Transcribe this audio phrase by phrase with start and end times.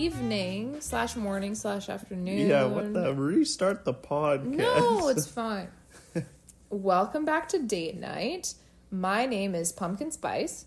[0.00, 2.48] evening slash morning slash afternoon.
[2.48, 3.14] Yeah, what the?
[3.14, 4.44] Restart the podcast.
[4.44, 5.68] No, it's fine.
[6.70, 8.54] Welcome back to date night.
[8.90, 10.64] My name is Pumpkin Spice.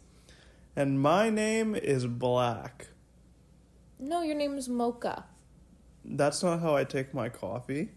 [0.75, 2.87] And my name is Black.
[3.99, 5.25] No, your name is Mocha.
[6.05, 7.89] That's not how I take my coffee.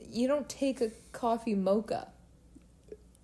[0.00, 2.08] You don't take a coffee mocha.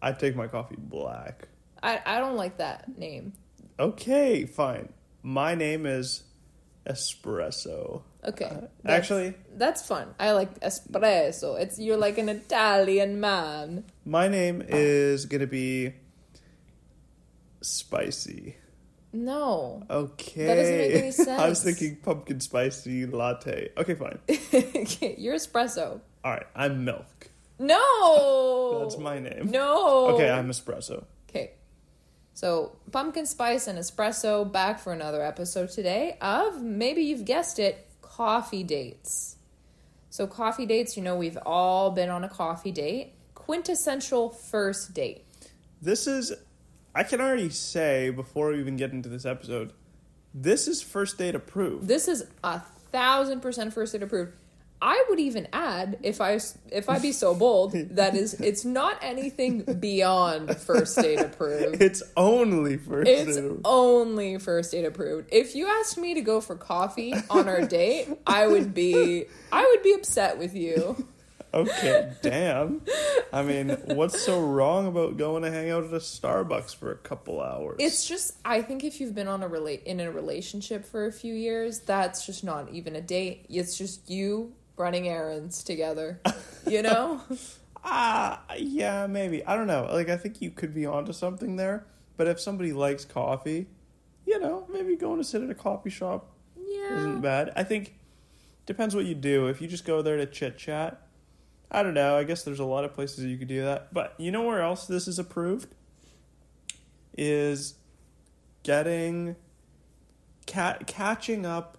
[0.00, 1.48] I take my coffee black.
[1.82, 3.32] I, I don't like that name.
[3.80, 4.90] Okay, fine.
[5.22, 6.22] My name is
[6.88, 8.02] Espresso.
[8.24, 8.46] Okay.
[8.46, 10.14] Uh, that's- actually, That's fun.
[10.18, 11.60] I like espresso.
[11.60, 13.84] It's you're like an Italian man.
[14.04, 15.94] my name is gonna be
[17.60, 18.56] Spicy.
[19.12, 19.82] No.
[19.90, 20.46] Okay.
[20.46, 21.28] That doesn't make any sense.
[21.40, 23.70] I was thinking pumpkin spicy latte.
[23.76, 24.18] Okay, fine.
[24.28, 26.00] okay, you're espresso.
[26.24, 27.30] All right, I'm milk.
[27.58, 28.78] No.
[28.82, 29.50] That's my name.
[29.50, 30.08] No.
[30.14, 31.04] Okay, I'm espresso.
[32.38, 37.84] So, pumpkin spice and espresso back for another episode today of maybe you've guessed it,
[38.00, 39.34] coffee dates.
[40.10, 43.14] So, coffee dates, you know, we've all been on a coffee date.
[43.34, 45.24] Quintessential first date.
[45.82, 46.32] This is,
[46.94, 49.72] I can already say before we even get into this episode,
[50.32, 51.88] this is first date approved.
[51.88, 52.60] This is a
[52.92, 54.34] thousand percent first date approved.
[54.80, 56.38] I would even add, if I
[56.70, 61.82] if I be so bold, that is, it's not anything beyond first date approved.
[61.88, 63.44] It's only first It's date.
[63.44, 63.62] approved.
[63.64, 65.28] only first date approved.
[65.32, 69.64] If you asked me to go for coffee on our date, I would be I
[69.66, 71.06] would be upset with you.
[71.54, 72.82] Okay, damn.
[73.32, 76.96] I mean, what's so wrong about going to hang out at a Starbucks for a
[76.96, 77.76] couple hours?
[77.80, 81.12] It's just I think if you've been on a relate in a relationship for a
[81.12, 83.46] few years, that's just not even a date.
[83.48, 86.20] It's just you running errands together.
[86.66, 87.20] You know?
[87.84, 89.46] Ah, yeah, maybe.
[89.46, 89.88] I don't know.
[89.90, 91.86] Like, I think you could be onto something there.
[92.16, 93.68] But if somebody likes coffee,
[94.26, 96.98] you know, maybe going to sit at a coffee shop yeah.
[96.98, 97.52] isn't bad.
[97.56, 97.94] I think
[98.66, 99.46] depends what you do.
[99.46, 101.00] If you just go there to chit chat,
[101.70, 102.16] I don't know.
[102.16, 103.94] I guess there's a lot of places you could do that.
[103.94, 105.74] But you know where else this is approved?
[107.16, 107.74] Is
[108.62, 109.36] getting
[110.46, 111.78] ca- catching up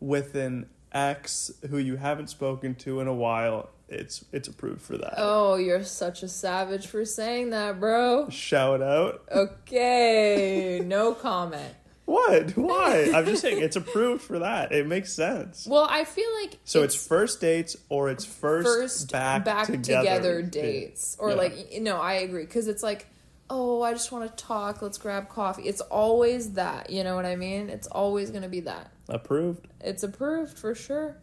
[0.00, 3.70] with an ex who you haven't spoken to in a while.
[3.88, 5.14] It's it's approved for that.
[5.18, 8.28] Oh, you're such a savage for saying that, bro.
[8.30, 9.22] Shout out.
[9.30, 11.74] Okay, no comment.
[12.04, 12.56] What?
[12.56, 13.10] Why?
[13.14, 14.72] I'm just saying it's approved for that.
[14.72, 15.66] It makes sense.
[15.70, 20.42] Well, I feel like So it's, first dates or it's first, first back, together, together,
[20.42, 21.34] dates or Yeah.
[21.36, 23.06] like no i agree because it's like
[23.50, 27.24] oh i just want to talk let's grab coffee it's always that you know what
[27.26, 29.68] i mean it's always going to be that approved.
[29.80, 31.16] it's approved for sure.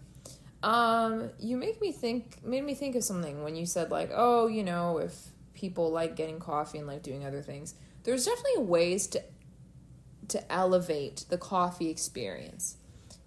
[0.62, 4.48] Um you make me think made me think of something when you said like oh
[4.48, 5.16] you know if
[5.54, 7.76] people like getting coffee and like doing other things.
[8.04, 9.24] There's definitely ways to
[10.30, 12.78] to elevate the coffee experience.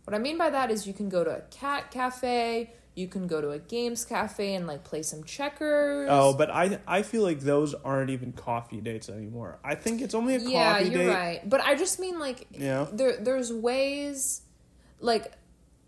[0.05, 3.27] What I mean by that is you can go to a cat cafe, you can
[3.27, 6.09] go to a games cafe and like play some checkers.
[6.11, 9.59] Oh, but I I feel like those aren't even coffee dates anymore.
[9.65, 10.53] I think it's only a coffee.
[10.53, 11.09] yeah, you're date.
[11.09, 11.49] right.
[11.49, 12.87] But I just mean like Yeah.
[12.93, 14.43] there there's ways
[15.01, 15.33] like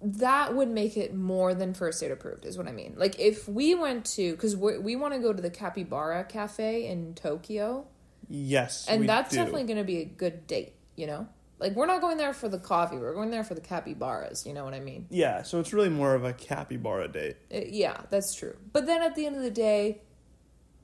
[0.01, 2.95] that would make it more than first date approved is what I mean.
[2.97, 6.87] Like if we went to because we we want to go to the Capybara Cafe
[6.87, 7.87] in Tokyo,
[8.29, 9.37] Yes, and that's do.
[9.37, 10.73] definitely going to be a good date.
[10.97, 11.29] You know,
[11.65, 12.97] like we're not going there for the coffee.
[12.97, 14.45] We're going there for the capybaras.
[14.47, 15.07] You know what I mean?
[15.11, 17.37] Yeah, so it's really more of a capybara date.
[17.53, 18.55] Uh, yeah, that's true.
[18.73, 20.03] But then at the end of the day,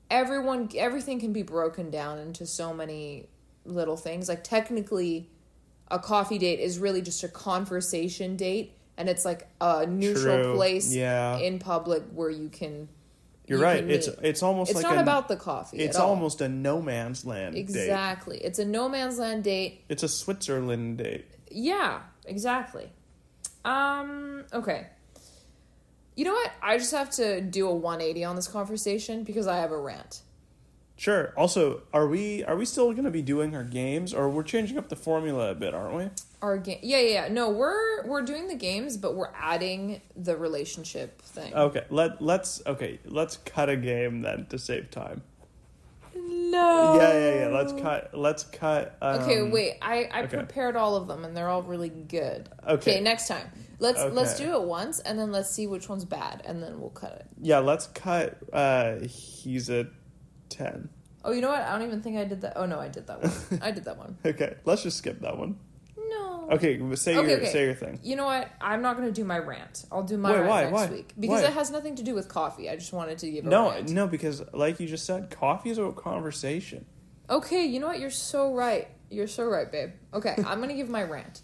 [0.09, 3.29] everyone everything can be broken down into so many
[3.63, 4.27] little things.
[4.27, 5.29] Like technically
[5.89, 10.55] a coffee date is really just a conversation date and it's like a neutral True.
[10.55, 11.37] place Yeah.
[11.37, 12.89] in public where you can
[13.51, 13.83] You're you right.
[13.83, 15.77] It's it's almost it's like not a, about the coffee.
[15.79, 16.11] it's at all.
[16.11, 17.59] almost a no man's land date.
[17.59, 18.37] exactly.
[18.37, 19.83] It's a no man's land date.
[19.89, 21.25] It's a Switzerland date.
[21.49, 22.89] Yeah, exactly.
[23.65, 24.87] Um, okay.
[26.15, 26.51] You know what?
[26.61, 30.21] I just have to do a 180 on this conversation because I have a rant.
[30.95, 31.33] Sure.
[31.35, 34.77] Also, are we are we still going to be doing our games, or we're changing
[34.77, 36.09] up the formula a bit, aren't we?
[36.41, 37.27] Our game, yeah, yeah, yeah.
[37.33, 41.53] No, we're we're doing the games, but we're adding the relationship thing.
[41.53, 41.85] Okay.
[41.89, 42.99] Let let's okay.
[43.05, 45.21] Let's cut a game then to save time.
[46.15, 46.95] no.
[46.99, 47.47] Yeah, yeah, yeah.
[47.47, 48.11] Let's cut.
[48.13, 48.97] Let's cut.
[49.01, 49.77] Um, Okay, wait.
[49.81, 50.37] I I okay.
[50.37, 52.49] prepared all of them, and they're all really good.
[52.67, 52.99] Okay.
[53.01, 53.51] next time
[53.81, 56.91] let's let's do it once, and then let's see which one's bad, and then we'll
[56.91, 57.25] cut it.
[57.41, 58.37] Yeah, let's cut.
[58.53, 59.87] Uh, he's a
[60.47, 60.89] ten.
[61.25, 61.61] Oh, you know what?
[61.61, 62.53] I don't even think I did that.
[62.55, 63.59] Oh no, I did that one.
[63.61, 64.17] I did that one.
[64.25, 65.57] Okay, let's just skip that one.
[66.51, 67.45] Okay, say Okay, your okay.
[67.51, 67.99] say your thing.
[68.03, 68.49] You know what?
[68.59, 69.85] I'm not going to do my rant.
[69.91, 70.61] I'll do my Wait, rant why?
[70.63, 70.87] next Why?
[70.87, 71.47] week because Why?
[71.47, 72.69] it has nothing to do with coffee.
[72.69, 73.89] I just wanted to give a No, rant.
[73.89, 76.85] no, because like you just said, coffee is about conversation.
[77.29, 77.99] Okay, you know what?
[77.99, 78.89] You're so right.
[79.09, 79.91] You're so right, babe.
[80.13, 81.41] Okay, I'm gonna give my rant.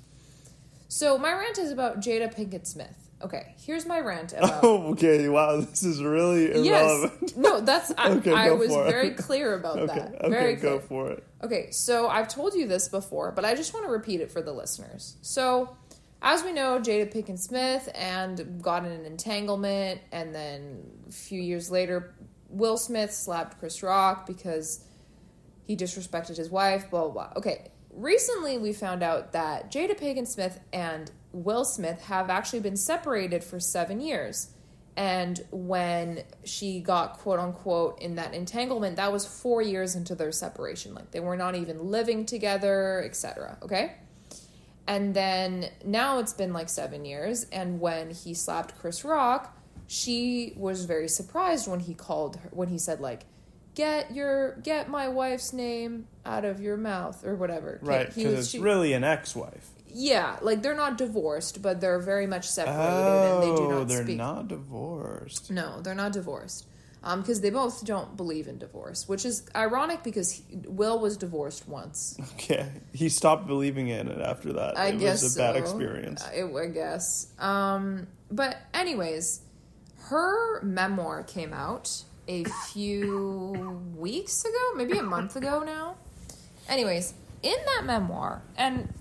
[0.89, 3.06] So my rant is about Jada Pinkett Smith.
[3.21, 4.63] Okay, here's my rant about.
[4.63, 5.27] Oh, okay.
[5.27, 7.13] Wow, this is really irrelevant.
[7.21, 7.35] Yes.
[7.35, 8.85] No, that's I, Okay, I was it.
[8.85, 10.15] very clear about Okay, that.
[10.21, 11.23] okay, very go for it.
[11.43, 14.41] Okay, so I've told you this before, but I just want to repeat it for
[14.41, 15.17] the listeners.
[15.21, 15.75] So,
[16.21, 21.41] as we know, Jada Pinkett Smith and got in an entanglement, and then a few
[21.41, 22.13] years later,
[22.49, 24.83] Will Smith slapped Chris Rock because
[25.65, 27.33] he disrespected his wife, blah, blah, blah.
[27.35, 31.11] Okay, recently we found out that Jada Pinkett Smith and
[31.43, 34.49] Will Smith have actually been separated for seven years.
[34.95, 40.31] And when she got quote unquote in that entanglement, that was four years into their
[40.31, 40.95] separation.
[40.95, 43.57] Like they were not even living together, etc.
[43.61, 43.93] Okay?
[44.87, 49.55] And then now it's been like seven years, and when he slapped Chris Rock,
[49.85, 53.25] she was very surprised when he called her when he said like,
[53.75, 57.79] "Get your get my wife's name out of your mouth" or whatever.
[57.83, 59.69] Right, He because was- it's she- really an ex-wife.
[59.93, 63.87] Yeah, like they're not divorced, but they're very much separated, and they do Oh, not
[63.87, 64.17] they're speak.
[64.17, 65.49] not divorced.
[65.51, 66.65] No, they're not divorced.
[67.03, 71.15] Um, because they both don't believe in divorce, which is ironic because he, Will was
[71.15, 72.17] divorced once.
[72.33, 74.77] Okay, he stopped believing in it after that.
[74.77, 75.61] I it guess was a bad so.
[75.61, 76.23] experience.
[76.23, 77.27] I, I guess.
[77.39, 79.41] Um, but anyways,
[80.09, 85.95] her memoir came out a few weeks ago, maybe a month ago now.
[86.67, 87.13] Anyways,
[87.43, 88.93] in that memoir, and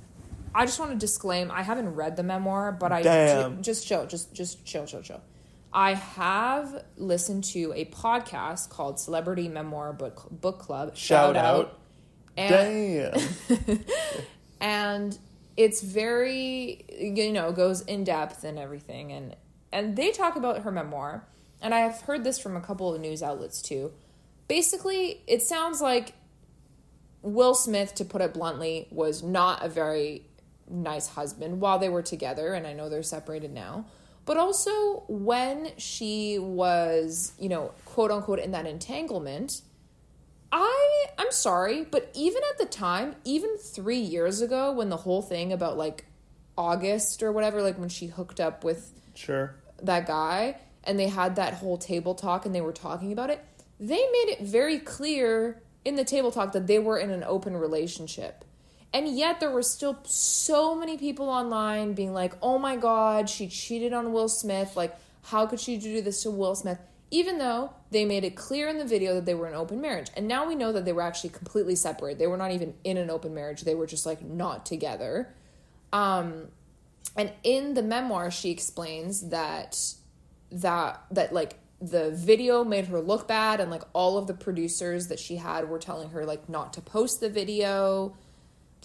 [0.57, 3.57] I just want to disclaim, I haven't read the memoir, but I Damn.
[3.57, 5.21] ju- just chill, just just chill, chill, chill.
[5.71, 10.97] I have listened to a podcast called Celebrity Memoir Book Book Club.
[10.97, 11.79] Shout out.
[12.39, 13.15] And
[13.49, 13.85] Damn.
[14.63, 15.19] and
[15.59, 19.37] it's very you know goes in depth and everything and
[19.73, 21.27] and they talk about her memoir
[21.63, 23.91] and i have heard this from a couple of news outlets too
[24.49, 26.13] basically it sounds like
[27.23, 30.23] will smith to put it bluntly was not a very
[30.69, 33.85] nice husband while they were together and i know they're separated now
[34.25, 39.63] but also when she was you know quote unquote in that entanglement
[40.53, 45.21] I I'm sorry, but even at the time, even three years ago, when the whole
[45.21, 46.07] thing about like
[46.57, 49.55] August or whatever, like when she hooked up with sure.
[49.83, 53.45] that guy and they had that whole table talk and they were talking about it,
[53.79, 57.55] they made it very clear in the table talk that they were in an open
[57.57, 58.45] relationship.
[58.93, 63.49] And yet there were still so many people online being like, "Oh my god, she
[63.49, 64.77] cheated on Will Smith.
[64.77, 66.79] Like, how could she do this to Will Smith?"
[67.11, 70.09] Even though they made it clear in the video that they were in open marriage.
[70.17, 72.19] And now we know that they were actually completely separate.
[72.19, 73.63] They were not even in an open marriage.
[73.63, 75.33] They were just like not together.
[75.93, 76.49] Um
[77.17, 79.79] and in the memoir she explains that
[80.51, 85.09] that that like the video made her look bad and like all of the producers
[85.09, 88.17] that she had were telling her like not to post the video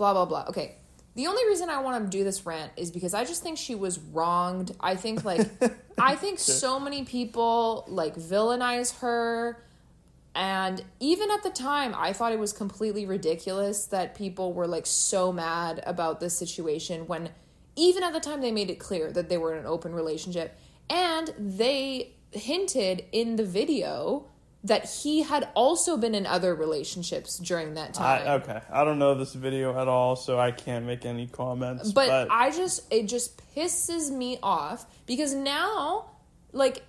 [0.01, 0.45] blah blah blah.
[0.49, 0.77] Okay.
[1.13, 3.75] The only reason i want to do this rant is because i just think she
[3.75, 4.75] was wronged.
[4.79, 5.47] I think like
[5.99, 9.63] i think so many people like villainize her.
[10.33, 14.85] And even at the time, I thought it was completely ridiculous that people were like
[14.87, 17.29] so mad about this situation when
[17.75, 20.57] even at the time they made it clear that they were in an open relationship.
[20.89, 24.30] And they hinted in the video
[24.63, 28.27] that he had also been in other relationships during that time.
[28.27, 31.91] I, okay, I don't know this video at all, so I can't make any comments.
[31.91, 36.11] but, But, I just it just pisses me off because now
[36.51, 36.83] like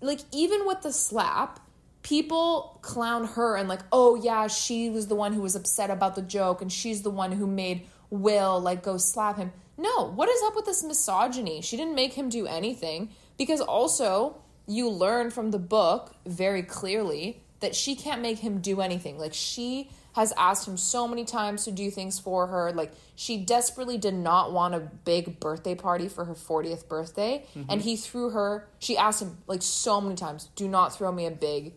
[0.00, 1.60] like even with the slap
[2.02, 6.14] people clown her and like oh yeah she was the one who was upset about
[6.14, 10.28] the joke and she's the one who made will like go slap him no what
[10.28, 14.34] is up with this misogyny she didn't make him do anything because also
[14.70, 19.34] you learn from the book very clearly that she can't make him do anything like
[19.34, 23.98] she has asked him so many times to do things for her like she desperately
[23.98, 27.70] did not want a big birthday party for her 40th birthday mm-hmm.
[27.70, 31.26] and he threw her she asked him like so many times do not throw me
[31.26, 31.72] a big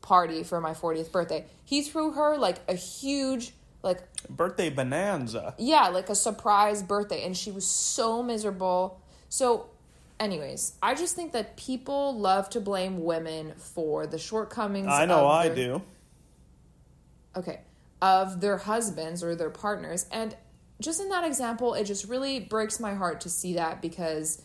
[0.00, 3.52] party for my 40th birthday he threw her like a huge
[3.86, 5.54] like birthday bonanza.
[5.58, 7.24] yeah, like a surprise birthday.
[7.24, 9.00] And she was so miserable.
[9.28, 9.68] So,
[10.20, 14.88] anyways, I just think that people love to blame women for the shortcomings.
[14.88, 15.82] I know I their- do.
[17.36, 17.60] Okay.
[18.00, 20.06] Of their husbands or their partners.
[20.10, 20.36] And
[20.80, 24.42] just in that example, it just really breaks my heart to see that because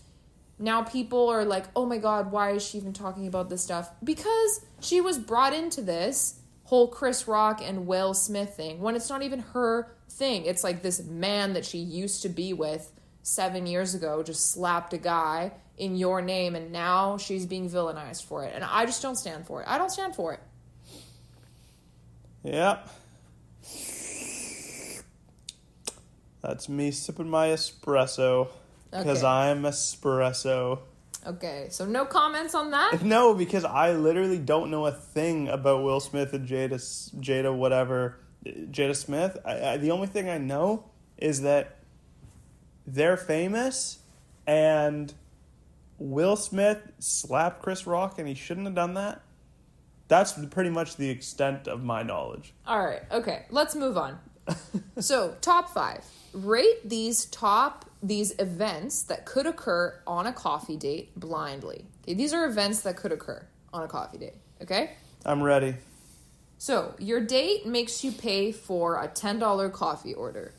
[0.57, 3.89] now people are like, oh my God, why is she even talking about this stuff?
[4.03, 9.09] Because she was brought into this whole Chris Rock and Will Smith thing when it's
[9.09, 10.45] not even her thing.
[10.45, 12.91] It's like this man that she used to be with
[13.23, 18.25] seven years ago just slapped a guy in your name and now she's being villainized
[18.25, 18.53] for it.
[18.53, 19.67] And I just don't stand for it.
[19.67, 20.39] I don't stand for it.
[22.43, 22.87] Yep.
[26.41, 28.49] That's me sipping my espresso
[28.89, 29.27] because Okay.
[29.27, 30.79] I'm espresso.
[31.25, 33.01] Okay, so no comments on that?
[33.03, 36.75] No, because I literally don't know a thing about Will Smith and Jada,
[37.19, 39.37] Jada whatever, Jada Smith.
[39.45, 40.85] I, I, the only thing I know
[41.17, 41.77] is that
[42.85, 43.99] they're famous,
[44.47, 45.13] and
[45.97, 49.21] Will Smith slapped Chris Rock, and he shouldn't have done that.
[50.07, 52.53] That's pretty much the extent of my knowledge.
[52.67, 54.17] All right, okay, let's move on.
[54.99, 56.03] so, top five.
[56.33, 61.85] Rate these top these events that could occur on a coffee date blindly.
[62.03, 64.35] Okay, these are events that could occur on a coffee date.
[64.61, 64.91] Okay,
[65.25, 65.75] I'm ready.
[66.57, 70.53] so your date makes you pay for a ten dollar coffee order.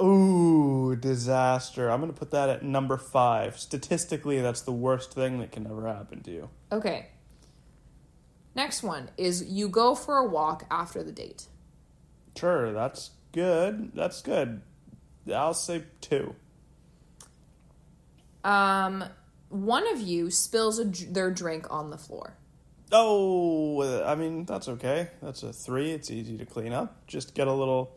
[0.00, 1.90] Ooh, disaster.
[1.90, 3.58] I'm going to put that at number five.
[3.58, 6.48] Statistically, that's the worst thing that can ever happen to you.
[6.70, 7.08] Okay.
[8.54, 11.46] Next one is you go for a walk after the date.
[12.36, 13.92] Sure, that's good.
[13.94, 14.62] That's good.
[15.32, 16.34] I'll say two.
[18.44, 19.04] Um,
[19.48, 22.36] one of you spills a, their drink on the floor.
[22.90, 25.08] Oh, I mean that's okay.
[25.22, 25.92] That's a three.
[25.92, 27.06] It's easy to clean up.
[27.06, 27.96] Just get a little.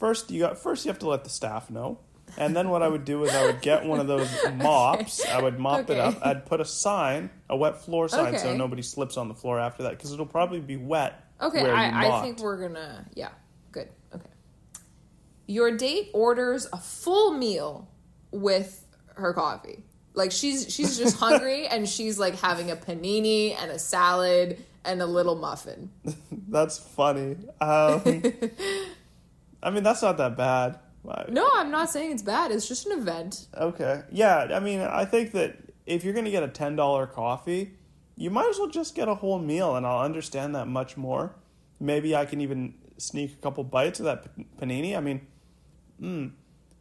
[0.00, 0.84] First, you got first.
[0.84, 1.98] You have to let the staff know,
[2.38, 5.24] and then what I would do is I would get one of those mops.
[5.26, 6.18] I would mop it up.
[6.24, 9.82] I'd put a sign, a wet floor sign, so nobody slips on the floor after
[9.82, 11.22] that because it'll probably be wet.
[11.40, 13.06] Okay, I, I think we're gonna.
[13.14, 13.28] Yeah,
[13.72, 13.90] good.
[14.14, 14.24] Okay.
[15.46, 17.86] Your date orders a full meal
[18.30, 19.82] with her coffee.
[20.14, 25.02] Like she's she's just hungry and she's like having a panini and a salad and
[25.02, 25.90] a little muffin.
[26.48, 27.36] That's funny.
[27.60, 28.22] Um,
[29.62, 30.78] I mean, that's not that bad.
[31.28, 32.50] No, I'm not saying it's bad.
[32.50, 33.46] It's just an event.
[33.56, 34.02] Okay.
[34.10, 37.72] Yeah, I mean, I think that if you're going to get a $10 coffee,
[38.16, 41.34] you might as well just get a whole meal, and I'll understand that much more.
[41.80, 44.26] Maybe I can even sneak a couple bites of that
[44.58, 44.96] panini.
[44.96, 45.26] I mean,
[46.00, 46.32] mm,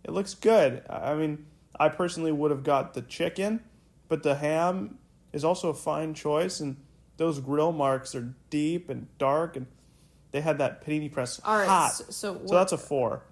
[0.04, 0.84] it looks good.
[0.90, 1.46] I mean,
[1.80, 3.62] I personally would have got the chicken,
[4.10, 4.98] but the ham
[5.32, 6.76] is also a fine choice, and
[7.18, 9.68] those grill marks are deep and dark, and
[10.32, 11.68] they had that panini press All right.
[11.68, 11.92] hot.
[11.94, 13.24] So, so, So that's a four.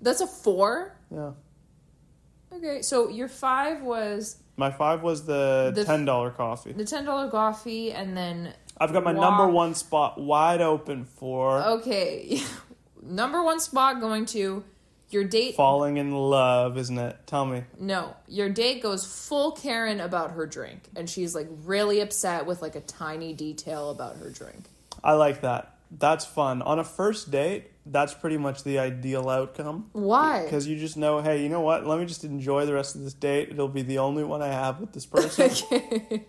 [0.00, 0.94] that's a four.
[1.10, 1.32] Yeah.
[2.52, 6.72] Okay, so your five was My five was the, The- ten dollar coffee.
[6.72, 9.20] the ten dollar coffee, and then I've got my Walk.
[9.30, 12.40] number one spot wide open for okay,
[13.02, 14.64] number one spot going to
[15.08, 15.54] your date.
[15.56, 17.16] falling in love, isn't it?
[17.26, 17.64] Tell me.
[17.78, 22.60] No, your date goes full Karen about her drink, and she's like really upset with
[22.60, 24.64] like a tiny detail about her drink.
[25.02, 25.71] I like that.
[25.98, 26.62] That's fun.
[26.62, 29.90] On a first date, that's pretty much the ideal outcome.
[29.92, 30.44] Why?
[30.44, 31.86] Because you just know, hey, you know what?
[31.86, 33.50] Let me just enjoy the rest of this date.
[33.50, 35.50] It'll be the only one I have with this person.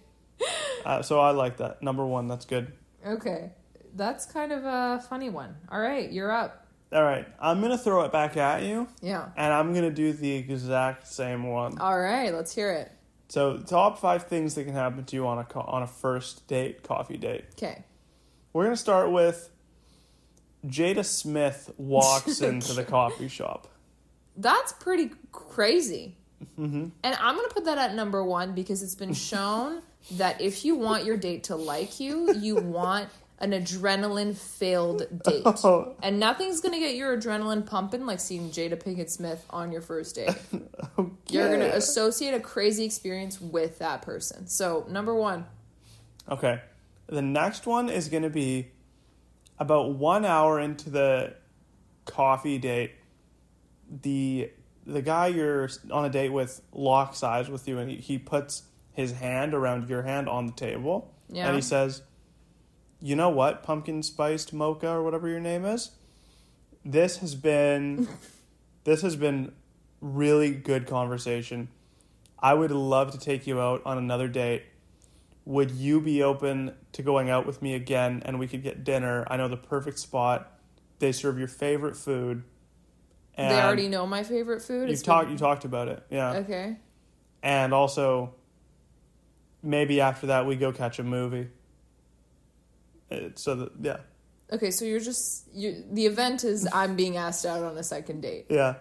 [0.85, 1.81] uh, so I like that.
[1.81, 2.73] Number one, that's good.
[3.05, 3.51] okay,
[3.95, 5.55] that's kind of a funny one.
[5.71, 6.65] All right, you're up.
[6.91, 9.29] All right, I'm going to throw it back at you, Yeah.
[9.35, 11.79] and I'm going to do the exact same one.
[11.79, 12.91] All right, let's hear it.
[13.29, 16.47] So, top five things that can happen to you on a co- on a first
[16.47, 17.45] date, coffee date.
[17.53, 17.83] Okay.
[18.51, 19.49] We're gonna start with
[20.65, 23.67] Jada Smith walks into the coffee shop.
[24.37, 26.17] That's pretty crazy.
[26.59, 26.89] Mm-hmm.
[27.03, 30.65] And I'm going to put that at number one because it's been shown that if
[30.65, 35.43] you want your date to like you, you want an adrenaline filled date.
[35.63, 35.95] Oh.
[36.01, 39.81] And nothing's going to get your adrenaline pumping like seeing Jada Pinkett Smith on your
[39.81, 40.35] first date.
[41.29, 44.47] You're going to associate a crazy experience with that person.
[44.47, 45.45] So, number one.
[46.29, 46.61] Okay.
[47.07, 48.71] The next one is gonna be
[49.59, 51.33] about one hour into the
[52.05, 52.91] coffee date.
[54.01, 54.51] The
[54.85, 58.63] the guy you're on a date with locks eyes with you, and he, he puts
[58.91, 61.47] his hand around your hand on the table, Yeah.
[61.47, 62.01] and he says,
[63.01, 65.91] "You know what, pumpkin spiced mocha or whatever your name is.
[66.83, 68.07] This has been,
[68.83, 69.53] this has been
[70.01, 71.69] really good conversation.
[72.39, 74.63] I would love to take you out on another date.
[75.45, 79.25] Would you be open to going out with me again and we could get dinner?
[79.29, 80.51] I know the perfect spot.
[80.99, 82.43] They serve your favorite food.
[83.35, 84.89] And they already know my favorite food.
[84.89, 86.03] you talked been- you talked about it.
[86.09, 86.33] Yeah.
[86.37, 86.77] Okay.
[87.41, 88.35] And also
[89.61, 91.49] maybe after that we go catch a movie.
[93.11, 93.97] Uh, So that, yeah.
[94.51, 98.21] Okay, so you're just you the event is I'm being asked out on a second
[98.21, 98.45] date.
[98.49, 98.75] Yeah.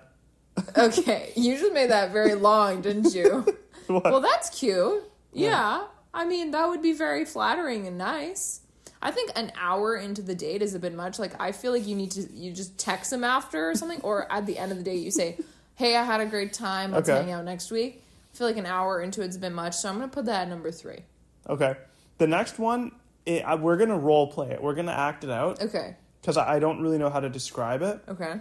[0.76, 3.46] Okay, you just made that very long, didn't you?
[3.88, 4.04] What?
[4.04, 5.02] well, that's cute.
[5.32, 5.48] Yeah.
[5.50, 5.84] Yeah.
[6.14, 8.60] I mean, that would be very flattering and nice.
[9.00, 11.18] I think an hour into the date is a bit much.
[11.18, 14.30] Like, I feel like you need to, you just text them after or something, or
[14.30, 15.38] at the end of the day, you say,
[15.74, 16.92] hey, I had a great time.
[16.92, 17.18] Let's Okay.
[17.22, 18.04] hang out next week.
[18.32, 20.26] I feel like an hour into it's a bit much, so I'm going to put
[20.26, 21.00] that at number three.
[21.48, 21.74] Okay.
[22.18, 22.92] The next one,
[23.26, 24.62] it, I, we're going to role play it.
[24.62, 25.96] We're going to act it out Okay.
[26.20, 28.00] because I, I don't really know how to describe it.
[28.08, 28.34] Okay.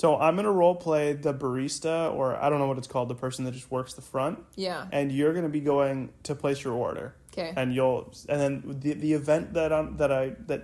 [0.00, 3.14] So I'm gonna role play the barista, or I don't know what it's called, the
[3.14, 4.86] person that just works the front, Yeah.
[4.92, 7.52] and you're gonna be going to place your order, Okay.
[7.54, 10.62] and you'll, and then the the event that um that I that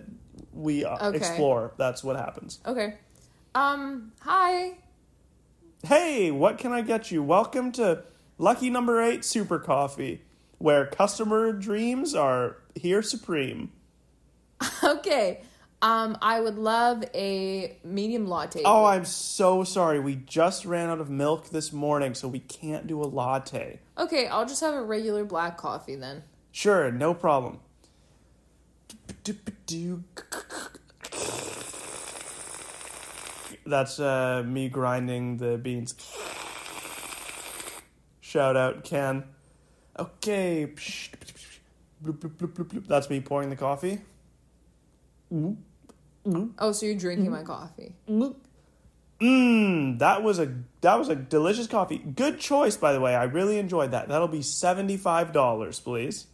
[0.54, 1.18] we uh, Okay.
[1.18, 2.60] explore, that's what happens.
[2.64, 2.94] Okay.
[3.54, 4.12] Um.
[4.22, 4.78] Hi.
[5.86, 7.22] Hey, what can I get you?
[7.22, 8.04] Welcome to
[8.38, 10.22] Lucky Number Eight Super Coffee,
[10.56, 13.70] where customer dreams are here supreme.
[14.82, 15.42] Okay.
[15.86, 16.18] Um.
[16.20, 18.62] I would love a medium latte.
[18.64, 20.00] Oh, I'm so sorry.
[20.00, 23.78] We just ran out of milk this morning, so we can't do a latte.
[23.96, 24.26] Okay.
[24.26, 26.22] I'll just have a regular black coffee then.
[26.50, 27.60] Sure, no problem.
[33.66, 35.94] That's uh, me grinding the beans.
[38.20, 39.24] Shout out, Ken.
[39.98, 40.72] Okay.
[42.86, 44.00] That's me pouring the coffee.
[46.26, 46.52] Mm-hmm.
[46.58, 47.46] Oh, so you're drinking my mm-hmm.
[47.46, 47.94] coffee?
[49.20, 50.52] Mmm, that was a
[50.82, 51.98] that was a delicious coffee.
[51.98, 53.14] Good choice, by the way.
[53.14, 54.08] I really enjoyed that.
[54.08, 56.26] That'll be seventy five dollars, please.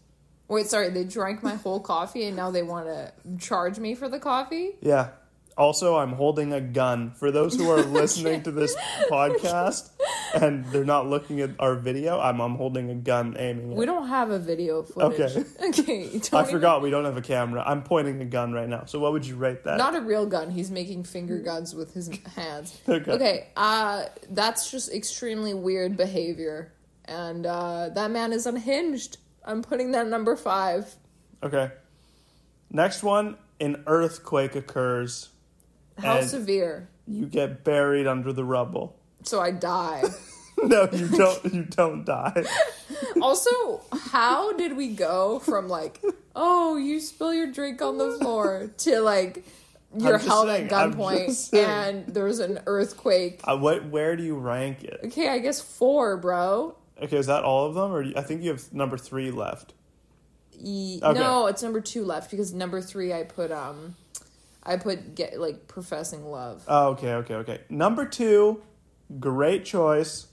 [0.48, 0.90] Wait, sorry.
[0.90, 4.72] They drank my whole coffee and now they want to charge me for the coffee.
[4.80, 5.10] Yeah.
[5.56, 7.10] Also, I'm holding a gun.
[7.12, 8.74] For those who are listening to this
[9.10, 9.90] podcast
[10.34, 13.74] and they're not looking at our video, I'm I'm holding a gun aiming.
[13.76, 15.36] We don't have a video footage.
[15.36, 15.44] Okay.
[15.82, 16.02] Okay.
[16.32, 17.62] I even- forgot we don't have a camera.
[17.66, 18.84] I'm pointing a gun right now.
[18.86, 19.78] So what would you rate that?
[19.78, 20.50] Not a real gun.
[20.50, 22.78] He's making finger guns with his hands.
[22.88, 23.10] Okay.
[23.12, 23.46] Okay.
[23.56, 26.72] Uh, that's just extremely weird behavior,
[27.04, 29.18] and uh, that man is unhinged.
[29.44, 30.94] I'm putting that number five.
[31.42, 31.70] okay.
[32.70, 35.28] Next one, an earthquake occurs.
[35.98, 36.88] How And- severe?
[37.06, 38.96] You get buried under the rubble.
[39.24, 40.02] So I die.
[40.64, 42.44] No, you don't you don't die.
[43.22, 43.80] also,
[44.12, 46.00] how did we go from like,
[46.36, 49.44] oh, you spill your drink on the floor to like
[49.96, 53.40] you're held saying, at gunpoint and there's an earthquake?
[53.42, 55.00] Uh, what where do you rank it?
[55.06, 56.76] Okay, I guess four, bro.
[57.02, 59.32] Okay, is that all of them or do you- I think you have number 3
[59.32, 59.74] left.
[60.52, 61.18] Ye- Okay.
[61.18, 63.96] No, it's number two left because number three I put um,
[64.62, 66.64] I put get like professing love.
[66.68, 67.60] Oh, okay, okay, okay.
[67.68, 68.62] Number two,
[69.18, 70.28] great choice.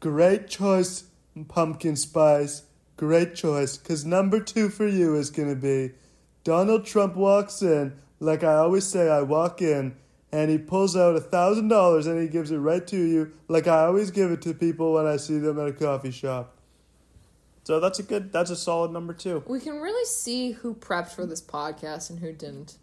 [0.00, 1.04] Great choice,
[1.48, 2.64] pumpkin spice.
[2.96, 3.76] Great choice.
[3.76, 5.94] Because number two for you is going to be
[6.44, 9.96] Donald Trump walks in, like I always say, I walk in,
[10.30, 13.66] and he pulls out a thousand dollars and he gives it right to you, like
[13.66, 16.58] I always give it to people when I see them at a coffee shop.
[17.62, 19.42] So that's a good, that's a solid number two.
[19.46, 22.76] We can really see who prepped for this podcast and who didn't.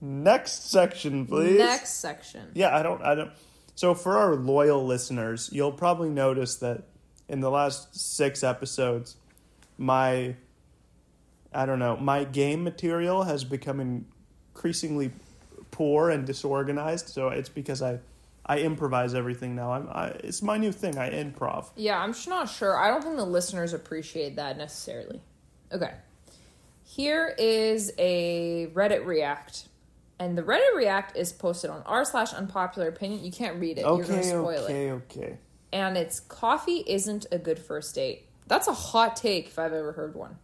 [0.00, 1.58] Next section, please.
[1.58, 2.50] Next section.
[2.54, 3.32] Yeah, I don't I don't
[3.74, 6.84] so for our loyal listeners, you'll probably notice that
[7.28, 9.16] in the last 6 episodes
[9.76, 10.36] my
[11.52, 14.04] I don't know, my game material has become
[14.54, 15.12] increasingly
[15.70, 18.00] poor and disorganized, so it's because I
[18.44, 19.72] I improvise everything now.
[19.72, 20.96] I'm I, it's my new thing.
[20.98, 21.70] I improv.
[21.76, 22.76] Yeah, I'm just not sure.
[22.76, 25.20] I don't think the listeners appreciate that necessarily.
[25.72, 25.92] Okay.
[26.84, 29.68] Here is a Reddit React.
[30.20, 33.24] And the Reddit React is posted on r slash unpopular opinion.
[33.24, 33.82] You can't read it.
[33.82, 34.70] You're gonna Okay, spoil it.
[34.70, 35.38] okay, okay.
[35.72, 38.26] and it's coffee isn't a good first date.
[38.46, 40.38] That's a hot take if I've ever heard one.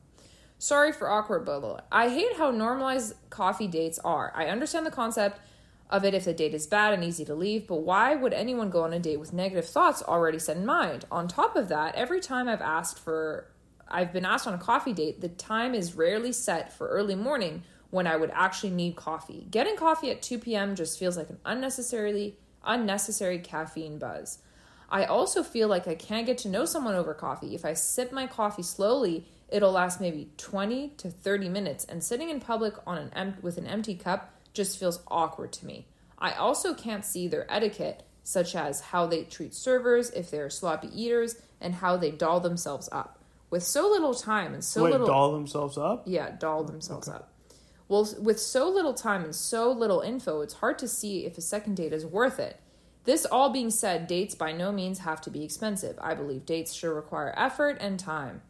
[0.58, 1.80] Sorry for awkward blah, blah, blah.
[1.90, 4.32] I hate how normalized coffee dates are.
[4.34, 5.40] I understand the concept
[5.90, 8.70] of it if the date is bad and easy to leave, but why would anyone
[8.70, 11.04] go on a date with negative thoughts already set in mind?
[11.10, 13.48] On top of that, every time I've asked for
[13.86, 17.62] I've been asked on a coffee date, the time is rarely set for early morning
[17.94, 19.46] when I would actually need coffee.
[19.52, 20.74] Getting coffee at 2 p.m.
[20.74, 24.38] just feels like an unnecessarily unnecessary caffeine buzz.
[24.90, 27.54] I also feel like I can't get to know someone over coffee.
[27.54, 32.30] If I sip my coffee slowly, it'll last maybe 20 to 30 minutes, and sitting
[32.30, 35.86] in public on an em- with an empty cup just feels awkward to me.
[36.18, 40.88] I also can't see their etiquette, such as how they treat servers, if they're sloppy
[40.92, 43.20] eaters, and how they doll themselves up.
[43.50, 46.02] With so little time and so Wait, little doll themselves up?
[46.06, 47.30] yeah, doll themselves up.
[47.88, 51.42] Well, with so little time and so little info, it's hard to see if a
[51.42, 52.60] second date is worth it.
[53.04, 55.98] This all being said, dates by no means have to be expensive.
[56.00, 58.40] I believe dates should require effort and time.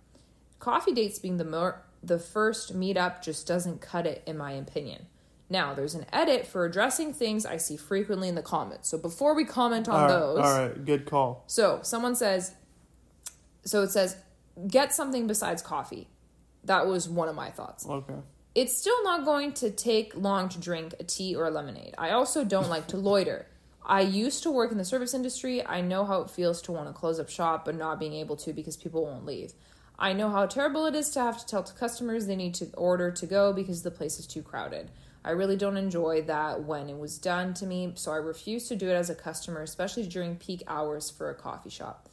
[0.61, 5.07] Coffee dates being the more the first meetup just doesn't cut it in my opinion.
[5.51, 8.88] Now, there's an edit for addressing things I see frequently in the comments.
[8.88, 11.44] So before we comment on All right, those, all right, good call.
[11.47, 12.55] so someone says,
[13.64, 14.16] so it says,
[14.68, 16.09] get something besides coffee.
[16.64, 17.87] That was one of my thoughts.
[17.87, 18.14] Okay.
[18.55, 21.95] It's still not going to take long to drink a tea or a lemonade.
[21.99, 23.47] I also don't like to loiter.
[23.85, 25.67] I used to work in the service industry.
[25.67, 28.37] I know how it feels to want to close up shop but not being able
[28.37, 29.53] to because people won't leave.
[29.99, 32.71] I know how terrible it is to have to tell to customers they need to
[32.75, 34.90] order to go because the place is too crowded.
[35.25, 38.77] I really don't enjoy that when it was done to me, so I refuse to
[38.77, 42.04] do it as a customer, especially during peak hours for a coffee shop.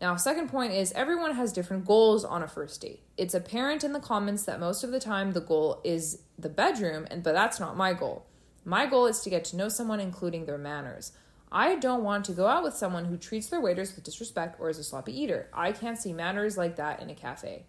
[0.00, 3.02] Now, second point is everyone has different goals on a first date.
[3.16, 7.06] It's apparent in the comments that most of the time the goal is the bedroom,
[7.10, 8.26] and but that's not my goal.
[8.64, 11.12] My goal is to get to know someone including their manners.
[11.52, 14.70] I don't want to go out with someone who treats their waiters with disrespect or
[14.70, 15.48] is a sloppy eater.
[15.52, 17.64] I can't see manners like that in a cafe.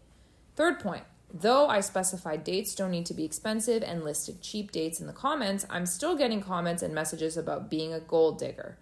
[0.56, 5.00] Third point, though I specified dates don't need to be expensive and listed cheap dates
[5.00, 8.78] in the comments, I'm still getting comments and messages about being a gold digger.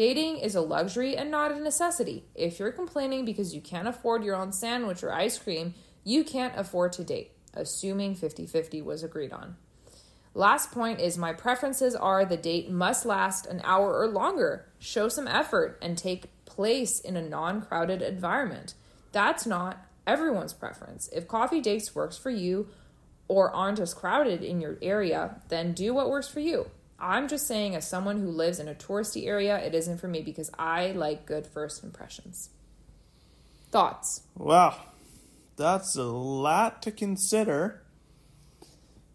[0.00, 2.24] Dating is a luxury and not a necessity.
[2.34, 6.56] If you're complaining because you can't afford your own sandwich or ice cream, you can't
[6.56, 9.58] afford to date, assuming 50 50 was agreed on.
[10.32, 15.10] Last point is my preferences are the date must last an hour or longer, show
[15.10, 18.72] some effort, and take place in a non crowded environment.
[19.12, 21.10] That's not everyone's preference.
[21.12, 22.68] If coffee dates works for you
[23.28, 26.70] or aren't as crowded in your area, then do what works for you.
[27.00, 30.22] I'm just saying, as someone who lives in a touristy area, it isn't for me
[30.22, 32.50] because I like good first impressions.
[33.70, 34.22] Thoughts?
[34.36, 34.76] Wow,
[35.56, 37.82] that's a lot to consider.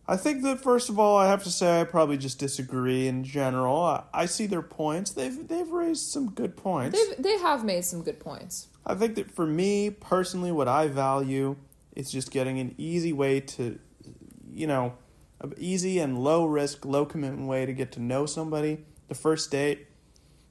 [0.08, 3.24] I think that first of all, I have to say I probably just disagree in
[3.24, 3.82] general.
[3.82, 5.12] I, I see their points.
[5.12, 6.98] They've they've raised some good points.
[6.98, 8.67] They've, they have made some good points.
[8.86, 11.56] I think that for me personally, what I value
[11.95, 13.80] is just getting an easy way to,
[14.54, 14.93] you know,
[15.39, 18.86] an easy and low risk, low commitment way to get to know somebody.
[19.08, 19.88] The first date,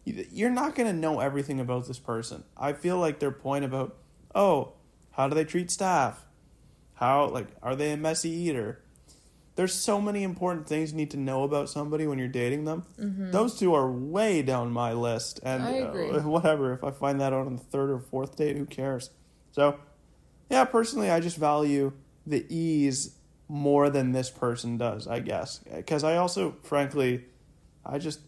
[0.05, 2.45] you're not going to know everything about this person.
[2.57, 3.97] I feel like their point about,
[4.35, 4.75] oh,
[5.13, 6.25] how do they treat staff?
[6.95, 8.81] How like are they a messy eater?
[9.57, 12.85] There's so many important things you need to know about somebody when you're dating them.
[12.99, 13.31] Mm-hmm.
[13.31, 16.73] Those two are way down my list, and uh, whatever.
[16.73, 19.11] If I find that out on the third or fourth date, who cares?
[19.53, 19.79] So,
[20.51, 21.93] yeah, personally, I just value
[22.27, 23.17] the ease
[23.49, 25.07] more than this person does.
[25.07, 27.25] I guess because I also, frankly,
[27.85, 28.21] I just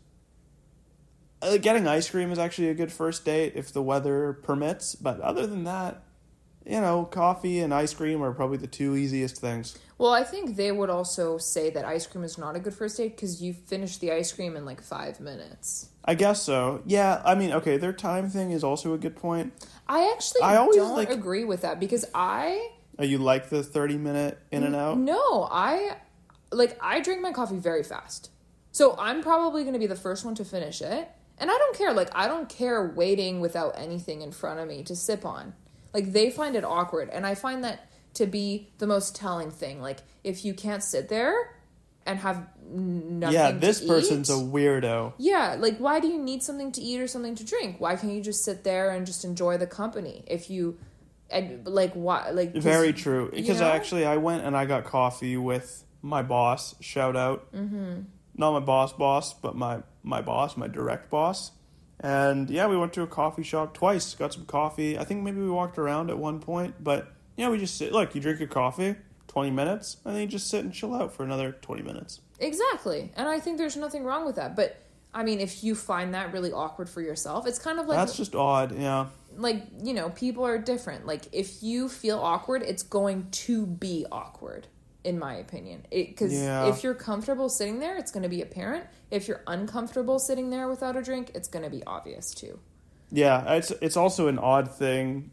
[1.43, 4.95] uh, getting ice cream is actually a good first date if the weather permits.
[4.95, 6.03] But other than that,
[6.65, 9.79] you know, coffee and ice cream are probably the two easiest things.
[9.99, 12.97] Well, I think they would also say that ice cream is not a good first
[12.97, 15.91] date because you finish the ice cream in like five minutes.
[16.05, 16.83] I guess so.
[16.85, 19.53] Yeah, I mean, okay, their time thing is also a good point.
[19.89, 23.63] I actually I always, don't like- agree with that because I Uh, you like the
[23.63, 24.99] 30 minute in and out?
[24.99, 25.97] no, I
[26.51, 28.31] like I drink my coffee very fast.
[28.73, 31.09] So I'm probably going to be the first one to finish it.
[31.39, 34.83] And I don't care like I don't care waiting without anything in front of me
[34.85, 35.55] to sip on.
[35.93, 39.81] Like they find it awkward and I find that to be the most telling thing.
[39.83, 41.55] Like if you can't sit there
[42.07, 45.13] and have nothing yeah, this person's eat- a weirdo.
[45.19, 47.81] Yeah, like why do you need something to eat or something to drink?
[47.81, 50.25] Why can't you just sit there and just enjoy the company?
[50.27, 50.79] If you
[51.31, 53.31] and like why like Very true.
[53.33, 53.69] you Because know?
[53.71, 56.75] actually, I went and I got coffee with my boss.
[56.81, 57.53] Shout out.
[57.53, 58.03] Mm-hmm.
[58.37, 61.53] Not my boss, boss, but my my boss, my direct boss.
[61.99, 64.15] And yeah, we went to a coffee shop twice.
[64.15, 64.99] Got some coffee.
[64.99, 67.93] I think maybe we walked around at one point, but yeah, we just sit.
[67.93, 71.15] Look, you drink your coffee, twenty minutes, and then you just sit and chill out
[71.15, 72.21] for another twenty minutes.
[72.39, 73.11] Exactly.
[73.17, 74.55] And I think there's nothing wrong with that.
[74.55, 74.79] But
[75.17, 78.19] I mean, if you find that really awkward for yourself, it's kind of like That's
[78.19, 78.79] just odd.
[78.79, 79.07] Yeah.
[79.39, 81.07] like, you know, people are different.
[81.07, 84.67] Like if you feel awkward, it's going to be awkward
[85.05, 85.87] in my opinion.
[86.17, 86.69] Cuz Yeah.
[86.69, 88.85] if you're comfortable sitting there, it's going to be apparent.
[89.11, 92.59] If you're uncomfortable sitting there without a drink, it's going to be obvious too.
[93.11, 95.31] Yeah, it's it's also an odd thing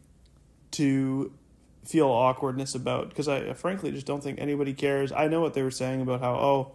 [0.71, 1.33] to
[1.83, 5.11] feel awkwardness about because I frankly just don't think anybody cares.
[5.11, 6.71] I know what they were saying about how oh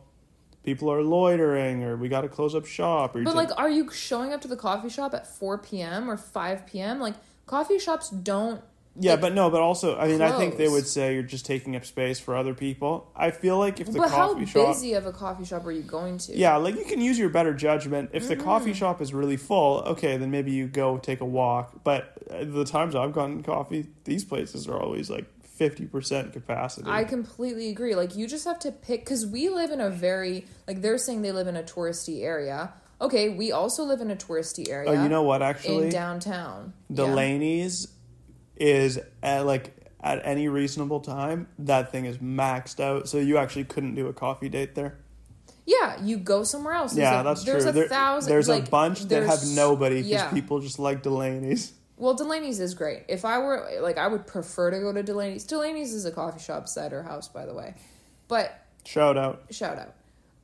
[0.65, 3.91] people are loitering or we got to close up shop or But like, are you
[3.91, 6.11] showing up to the coffee shop at 4 p.m.
[6.11, 7.01] or 5 p.m.?
[7.01, 7.15] Like,
[7.47, 8.61] coffee shops don't.
[9.01, 11.47] yeah, like, but no, but also I mean I think they would say you're just
[11.47, 13.11] taking up space for other people.
[13.17, 15.73] I feel like if the But how coffee shop busy of a coffee shop are
[15.73, 16.37] you going to?
[16.37, 18.11] Yeah, like you can use your better judgment.
[18.13, 18.45] If the Mm-hmm.
[18.45, 21.85] coffee shop is really full, okay, then maybe you go take a walk.
[21.85, 25.25] But uh, the times I've gotten coffee, these places are always like
[25.59, 26.89] 50% capacity.
[26.89, 27.95] I completely agree.
[27.95, 31.23] Like, you just have to pick because we live in a very like they're saying
[31.23, 32.73] they live in a touristy area.
[33.01, 34.91] Okay, we also live in a touristy area.
[34.91, 35.91] oh, you know what in actually?
[35.91, 36.73] downtown.
[36.89, 36.97] Yeah.
[37.05, 37.89] Delaney's
[38.57, 43.09] is at like at any reasonable time, that thing is maxed out.
[43.09, 44.99] So you actually couldn't do a coffee date there.
[45.67, 46.95] Yeah, you go somewhere else.
[46.95, 47.71] There's yeah, a, that's there's true.
[47.71, 48.31] A There- thousand.
[48.31, 50.31] there's like, a bunch that have nobody because yeah.
[50.33, 51.73] people just like Delaney's.
[51.99, 53.03] Well, Delaney's is great.
[53.09, 55.45] If I were like, I would prefer to go to Delaney's.
[55.45, 57.75] Delaney's is a coffee shop cider house, by the way.
[58.29, 59.43] But Shout out.
[59.51, 59.95] shout out.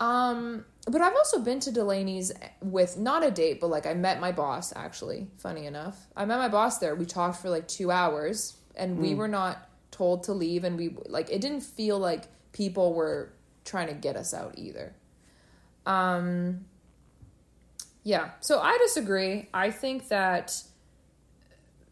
[0.00, 4.20] Um, but I've also been to Delaney's with not a date, but like I met
[4.20, 4.72] my boss.
[4.74, 6.94] Actually, funny enough, I met my boss there.
[6.94, 10.64] We talked for like two hours, and we were not told to leave.
[10.64, 13.32] And we like it didn't feel like people were
[13.64, 14.92] trying to get us out either.
[15.86, 16.64] Um
[18.02, 19.48] yeah, so I disagree.
[19.54, 20.62] I think that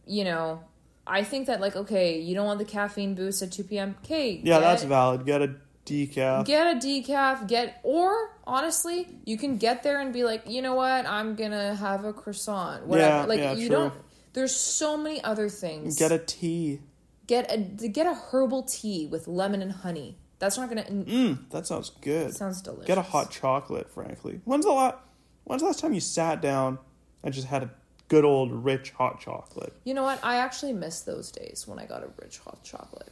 [0.07, 0.63] you know,
[1.07, 3.97] I think that like okay, you don't want the caffeine boost at 2 p.m.
[4.05, 5.25] Okay, Yeah, that's valid.
[5.27, 6.45] Get a decaf.
[6.47, 10.75] Get a decaf, get or honestly, you can get there and be like, you know
[10.75, 12.87] what, I'm gonna have a croissant.
[12.87, 13.17] Whatever.
[13.19, 13.77] Yeah, like yeah, you true.
[13.77, 13.95] don't
[14.35, 15.99] there's so many other things.
[15.99, 16.81] Get a tea.
[17.27, 20.19] get a get a herbal tea with lemon and honey.
[20.39, 22.35] That's not gonna Mm, that sounds good.
[22.35, 22.87] sounds delicious.
[22.87, 24.41] Get a hot chocolate, frankly.
[24.45, 25.07] When's the lot?
[25.45, 26.79] When's the last time you sat down
[27.23, 27.71] and just had a
[28.13, 29.73] good old rich hot chocolate?
[29.85, 30.23] You know what?
[30.23, 33.11] I actually miss those days when I got a rich hot chocolate.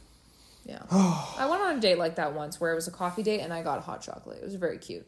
[0.63, 0.83] Yeah.
[0.91, 3.51] I went on a date like that once where it was a coffee date and
[3.51, 4.37] I got a hot chocolate.
[4.37, 5.07] It was very cute.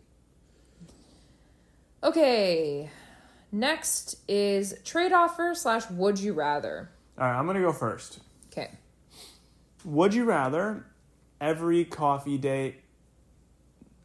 [2.04, 2.90] Okay.
[3.52, 6.90] Next is trade offer slash would you rather.
[7.20, 8.20] All right, I'm gonna go first.
[8.52, 8.72] Okay.
[9.86, 10.88] Would you rather
[11.40, 12.82] every coffee date?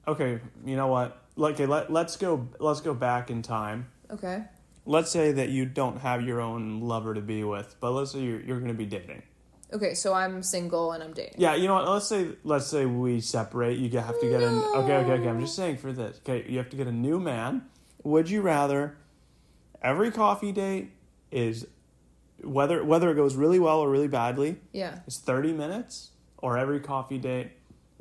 [0.06, 1.22] Okay, you know what?
[1.38, 2.46] Okay, let let's go.
[2.58, 3.86] Let's go back in time.
[4.10, 4.44] Okay.
[4.88, 8.20] Let's say that you don't have your own lover to be with, but let's say
[8.20, 9.22] you're, you're going to be dating.
[9.70, 11.34] Okay, so I'm single and I'm dating.
[11.36, 11.86] Yeah, you know what?
[11.86, 13.76] Let's say let's say we separate.
[13.78, 15.28] You have to get an okay, okay, okay.
[15.28, 16.18] I'm just saying for this.
[16.26, 17.66] Okay, you have to get a new man.
[18.02, 18.96] Would you rather
[19.82, 20.90] every coffee date
[21.30, 21.66] is
[22.42, 25.00] whether whether it goes really well or really badly Yeah.
[25.06, 27.50] is 30 minutes, or every coffee date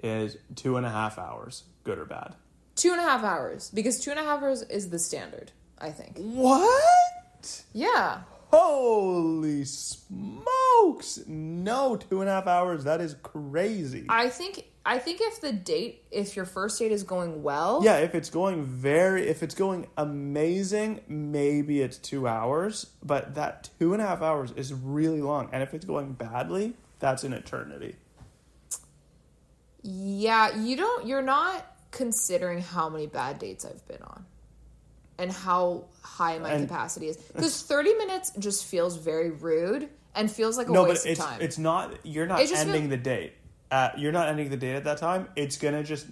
[0.01, 2.35] is two and a half hours, good or bad?
[2.77, 3.71] Two and a half hours.
[3.73, 6.17] Because two and a half hours is the standard, I think.
[6.17, 7.63] What?
[7.73, 8.21] Yeah.
[8.49, 11.19] Holy smokes!
[11.27, 12.85] No, two and a half hours.
[12.85, 14.05] That is crazy.
[14.07, 17.97] I think I think if the date if your first date is going well, Yeah,
[17.97, 22.87] if it's going very, if it's going amazing, maybe it's two hours.
[23.03, 25.49] But that two and a half hours is really long.
[25.51, 27.97] And if it's going badly, that's an eternity.
[29.83, 34.25] Yeah, you don't you're not considering how many bad dates I've been on
[35.19, 37.17] and how high my And- capacity is.
[37.17, 41.19] Because 30 minutes just feels very rude and feels like a no, but waste it's
[41.19, 41.41] of time.
[41.41, 41.93] it's not.
[42.03, 43.33] You're not ending the date.
[43.69, 45.27] Uh, you're not ending the date at that time.
[45.35, 46.07] It's gonna just.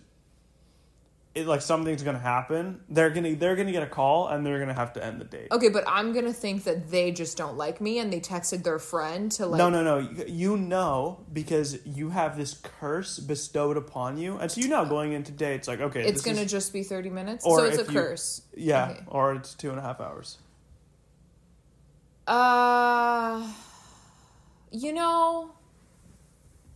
[1.35, 2.79] It, like something's gonna happen.
[2.87, 5.49] They're gonna they're gonna get a call and they're gonna have to end the date.
[5.51, 8.79] okay, but I'm to think that they just don't like me and they texted their
[8.79, 9.97] friend to like no, no, no.
[9.99, 14.85] You- You know because you have this curse bestowed upon you, and so you know
[14.85, 17.45] going into dates like okay, it's to is- just be 30 minutes.
[17.45, 18.41] Or so it's a you- curse.
[18.55, 19.03] yeah, Okay.
[19.07, 20.37] or it's two and a half hours.
[22.27, 23.45] Uh
[24.71, 25.51] you know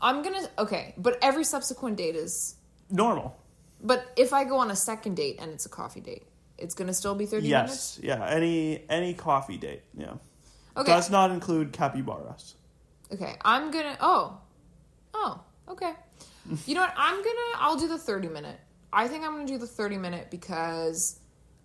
[0.01, 2.55] I'm to okay, but every subsequent date is
[2.89, 3.38] Normal.
[3.81, 6.93] But if I go on a second date and it's a coffee date, it's gonna
[6.93, 7.99] still be thirty minutes.
[8.01, 8.27] Yes, yeah.
[8.27, 10.13] Any any coffee date, yeah.
[10.75, 10.91] Okay.
[10.91, 12.55] Does not include capybaras.
[13.13, 13.35] Okay.
[13.43, 13.97] I'm gonna.
[13.99, 14.37] Oh.
[15.13, 15.41] Oh.
[15.69, 15.93] Okay.
[16.65, 16.93] you know what?
[16.95, 17.55] I'm gonna.
[17.55, 18.59] I'll do the thirty minute.
[18.91, 21.19] I think I'm gonna do the thirty minute because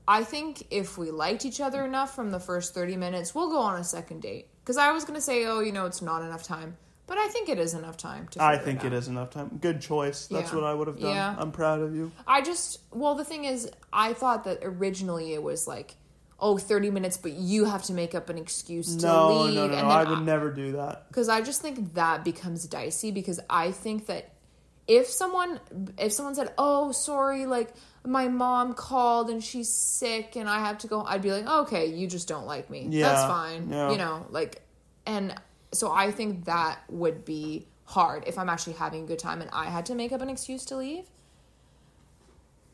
[0.07, 3.59] I think if we liked each other enough from the first thirty minutes, we'll go
[3.59, 4.49] on a second date.
[4.63, 7.49] Because I was gonna say, oh, you know, it's not enough time, but I think
[7.49, 8.43] it is enough time to.
[8.43, 9.59] I think it, it is enough time.
[9.61, 10.27] Good choice.
[10.27, 10.57] That's Yeah.
[10.57, 11.15] what I would have done.
[11.15, 11.35] Yeah.
[11.39, 12.13] I'm proud of you.
[12.27, 15.97] I just well the thing is I thought that originally it was like
[16.41, 19.67] oh 30 minutes but you have to make up an excuse to No, leave no,
[19.69, 19.95] no, and no.
[19.95, 21.07] I would never do that.
[21.09, 24.33] because I just think that becomes dicey because I think that
[24.89, 25.61] if someone
[25.97, 27.73] if someone said oh sorry like
[28.05, 31.87] my mom called and she's sick and I have to go I'd be like okay
[31.87, 33.91] you just don't like me Yeah, that's fine yeah.
[33.93, 34.61] you know like
[35.07, 35.35] and
[35.75, 39.51] so I think that would be hard if I'm actually having a good time and
[39.53, 41.05] I had to make up an excuse to leave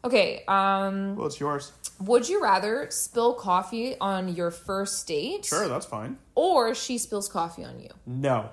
[0.05, 1.73] okay um Well, it's yours.
[2.01, 6.17] would you rather spill coffee on your first date Sure, that's fine.
[6.35, 8.51] or she spills coffee on you No,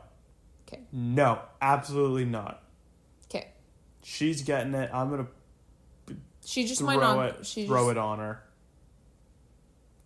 [0.68, 2.64] okay no, absolutely not.
[3.30, 3.50] okay
[4.04, 4.90] She's getting it.
[4.94, 5.28] I'm gonna
[6.46, 7.26] She just throw might not.
[7.40, 7.46] it.
[7.46, 8.42] She throw just, it on her.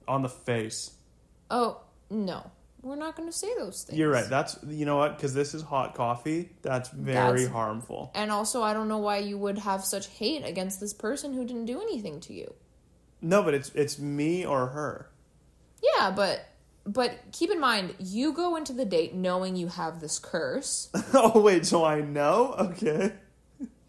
[0.07, 0.91] On the face.
[1.51, 2.49] Oh no,
[2.83, 3.97] we're not going to say those things.
[3.99, 4.27] You're right.
[4.29, 5.15] That's you know what?
[5.15, 6.49] Because this is hot coffee.
[6.61, 8.11] That's very That's- harmful.
[8.15, 11.45] And also, I don't know why you would have such hate against this person who
[11.45, 12.53] didn't do anything to you.
[13.21, 15.09] No, but it's it's me or her.
[15.83, 16.45] Yeah, but
[16.85, 20.89] but keep in mind, you go into the date knowing you have this curse.
[21.13, 22.55] oh wait, so I know?
[22.57, 23.13] Okay.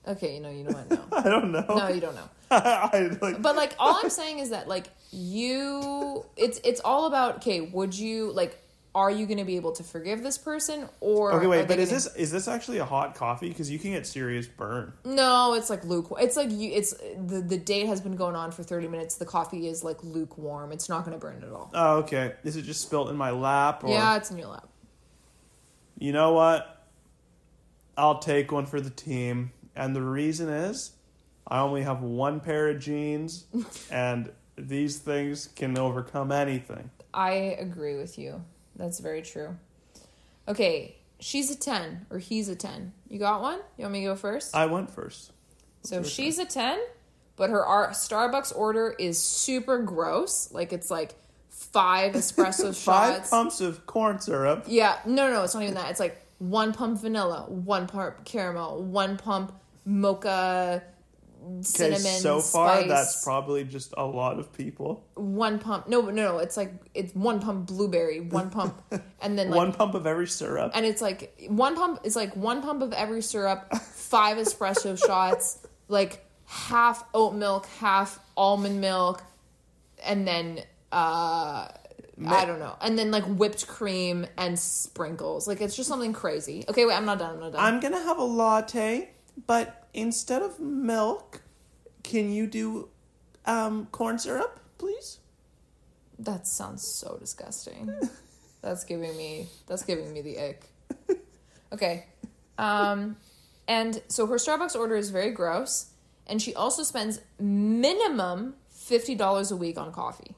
[0.06, 0.90] Okay, you know, you know what?
[1.12, 1.64] No, I don't know.
[1.68, 2.28] no, you don't know.
[2.50, 3.40] I like.
[3.40, 7.36] But like, all I'm saying is that like you, it's it's all about.
[7.36, 8.58] Okay, would you like?
[8.94, 11.32] Are you going to be able to forgive this person or?
[11.32, 13.48] okay, wait, but is gonna- this is this actually a hot coffee?
[13.48, 14.92] Because you can get serious burn.
[15.04, 16.20] No, it's like lukewarm.
[16.22, 16.70] It's like you.
[16.72, 19.14] It's the the date has been going on for thirty minutes.
[19.16, 20.72] The coffee is like lukewarm.
[20.72, 21.70] It's not going to burn at all.
[21.72, 22.34] Oh, okay.
[22.44, 23.82] Is it just spilt in my lap?
[23.82, 24.68] Or, yeah, it's in your lap.
[25.98, 26.84] You know what?
[27.96, 30.92] I'll take one for the team, and the reason is
[31.46, 33.46] I only have one pair of jeans,
[33.90, 36.90] and these things can overcome anything.
[37.14, 38.44] I agree with you.
[38.82, 39.56] That's very true.
[40.48, 42.92] Okay, she's a 10 or he's a 10.
[43.08, 43.60] You got one?
[43.78, 44.56] You want me to go first?
[44.56, 45.30] I went first.
[45.84, 46.80] so she's a 10,
[47.36, 50.50] but her Starbucks order is super gross.
[50.50, 51.14] Like it's like
[51.48, 53.30] five espresso Five shots.
[53.30, 54.64] pumps of corn syrup.
[54.66, 55.88] Yeah, no, no, it's not even that.
[55.92, 59.52] It's like one pump vanilla, one pump caramel, one pump
[59.84, 60.82] mocha,
[61.62, 65.04] cinnamon, so far spice, that's probably just a lot of people.
[65.14, 65.88] one pump.
[65.88, 68.80] No, no, no, it's like it's one pump blueberry, one pump,
[69.20, 70.72] and then like one pump of every syrup.
[70.74, 75.66] and it's like one pump is like one pump of every syrup, five espresso shots,
[75.88, 79.22] like half oat milk, half almond milk,
[80.04, 81.68] and then uh
[82.24, 85.48] I don't know, and then like whipped cream and sprinkles.
[85.48, 86.64] Like it's just something crazy.
[86.68, 87.34] Okay, wait, I'm not done.
[87.34, 87.60] I'm not done.
[87.60, 89.10] I'm gonna have a latte,
[89.46, 91.42] but instead of milk,
[92.02, 92.88] can you do
[93.46, 95.18] um, corn syrup, please?
[96.18, 97.92] that sounds so disgusting.
[98.60, 100.62] that's giving me that's giving me the ick.
[101.72, 102.06] Okay.
[102.58, 103.16] Um
[103.66, 105.86] and so her Starbucks order is very gross
[106.28, 110.36] and she also spends minimum $50 a week on coffee.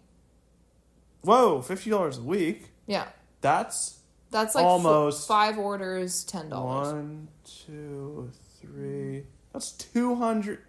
[1.22, 2.70] Whoa, fifty dollars a week.
[2.87, 3.07] Yeah.
[3.42, 3.98] That's
[4.30, 5.28] That's like fo- Almost.
[5.28, 6.50] five orders, $10.
[6.64, 8.30] one, two,
[8.66, 9.24] three.
[9.53, 10.61] That's two hundred.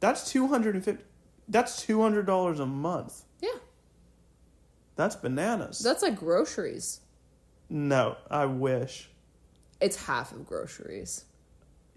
[0.00, 1.04] That's two hundred and fifty.
[1.48, 3.22] That's two hundred dollars a month.
[3.40, 3.50] Yeah.
[4.96, 5.78] That's bananas.
[5.80, 7.00] That's like groceries.
[7.68, 9.08] no, I wish.
[9.80, 11.24] It's half of groceries.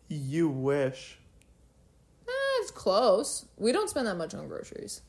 [0.07, 1.17] You wish.
[2.27, 3.45] Eh, it's close.
[3.57, 5.01] We don't spend that much on groceries.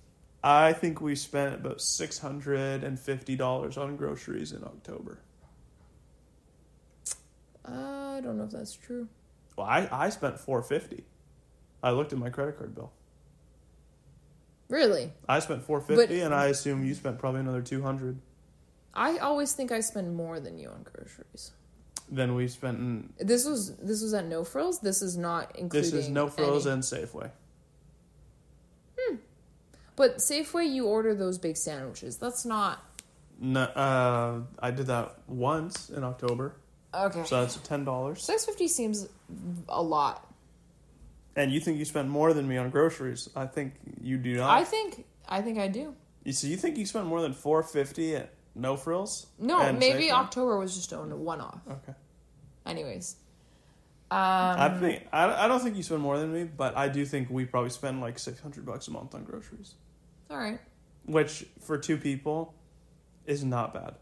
[0.45, 5.19] I think we spent about six hundred and fifty dollars on groceries in October.
[7.65, 9.09] I don't know if that's true.
[9.57, 11.05] Well, I, I spent four fifty.
[11.83, 12.93] I looked at my credit card bill.
[14.69, 15.13] Really?
[15.29, 18.19] I spent four fifty, But- and I assume you spent probably another two hundred.
[18.95, 21.53] I always think I spend more than you on groceries.
[22.11, 22.79] Then we spent.
[22.79, 24.81] In, This was this was at No Frills.
[24.81, 25.91] This is not including.
[25.91, 27.31] this is no frills any- and Safeway.
[28.99, 29.17] Hmm.
[29.97, 32.17] But Safeway, you order those big sandwiches.
[32.19, 32.83] That's not
[33.41, 36.55] No, uh, I did that once in October,
[36.95, 37.25] okay.
[37.25, 38.23] so that's ten dollars.
[38.23, 39.09] Six fifty seems
[39.69, 40.29] a lot.
[41.35, 43.29] And you think you spent more than me on groceries?
[43.35, 44.51] I think you do not.
[44.51, 45.95] I think I think I do.
[46.25, 49.27] You so you think you spent more than four fifty at no frills?
[49.39, 50.13] No, maybe Safeway?
[50.13, 51.61] October was just a one off.
[51.69, 51.95] Okay.
[52.67, 53.17] Anyways,
[54.11, 57.07] um, I think I, I don't think you spend more than me, but I do
[57.07, 59.75] think we probably spend like six hundred bucks a month on groceries,
[60.31, 60.61] all right.
[61.07, 62.55] which for two people
[63.27, 63.95] is not bad.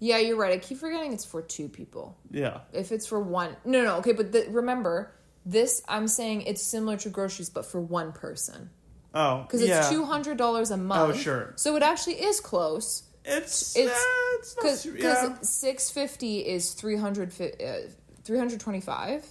[0.00, 0.52] Yeah, you're right.
[0.52, 2.16] I keep forgetting it's for two people.
[2.30, 4.12] Yeah, If it's for one, no, no, okay.
[4.12, 5.12] But the, remember,
[5.44, 8.70] this I'm saying it's similar to groceries, but for one person
[9.14, 9.88] oh, because it's yeah.
[9.90, 11.14] two hundred dollars a month.
[11.14, 11.52] Oh, sure.
[11.56, 13.02] So it actually is close.
[13.24, 15.34] It's It's- uh, it's Because su- yeah.
[15.42, 17.88] six fifty is 300, uh,
[18.24, 19.24] 325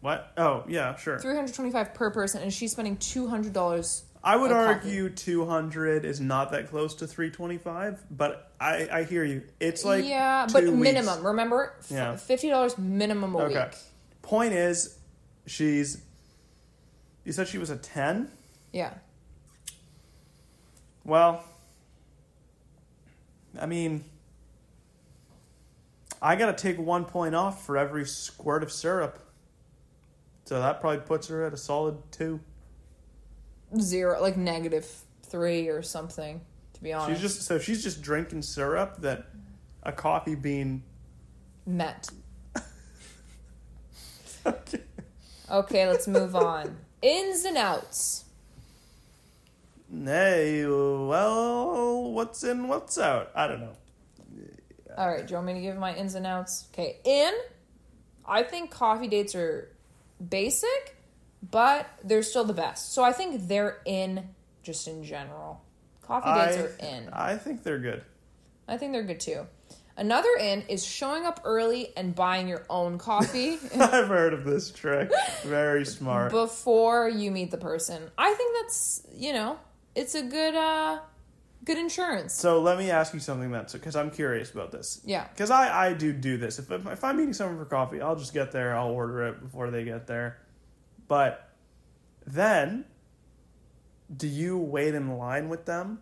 [0.00, 0.32] What?
[0.36, 1.18] Oh, yeah, sure.
[1.18, 4.66] 325 per person and she's spending $200 I would coffee.
[4.88, 9.42] argue 200 is not that close to 325, but I, I hear you.
[9.60, 10.76] It's like yeah but weeks.
[10.76, 12.12] minimum remember F- Yeah.
[12.14, 13.64] $50 minimum a Okay.
[13.66, 13.74] week
[14.22, 14.98] Point is,
[15.46, 16.02] she's.
[17.24, 18.28] You said she was a 10?
[18.72, 18.94] yeah
[21.04, 21.44] Well,
[23.60, 24.04] I mean,
[26.20, 29.20] I gotta take one point off for every squirt of syrup.
[30.46, 32.40] So that probably puts her at a solid two.
[33.80, 34.86] Zero like negative
[35.22, 36.40] three or something
[36.74, 39.26] to be honest She's just so she's just drinking syrup that
[39.82, 40.82] a coffee bean.
[41.66, 42.08] met
[44.46, 44.80] Okay.
[45.50, 48.22] okay let's move on ins and outs
[50.04, 53.30] Hey, well, what's in, what's out?
[53.36, 53.72] I don't know.
[54.98, 57.32] all right do you want me to give my ins and outs okay in
[58.26, 59.68] i think coffee dates are
[60.28, 60.95] basic
[61.50, 64.28] but they're still the best so i think they're in
[64.62, 65.62] just in general
[66.06, 68.02] coffee dates I, are in I think they're good.
[68.68, 69.46] I think they're good too.
[69.96, 74.70] Another in is showing up early and buying your own coffee I've heard of this
[74.70, 75.10] trick.
[75.42, 76.32] Very smart.
[76.32, 78.10] before you meet the person.
[78.18, 79.58] I think that's, you know,
[79.94, 80.98] it's a good uh
[81.64, 82.34] good insurance.
[82.34, 85.00] So let me ask you something then, because I'm curious about this.
[85.04, 85.26] Yeah.
[85.28, 86.58] Because I, I do do this.
[86.58, 89.70] If, if I'm meeting someone for coffee, I'll just get there, I'll order it before
[89.70, 90.38] they get there.
[91.08, 91.50] But
[92.26, 92.84] then,
[94.14, 96.00] do you wait in line with them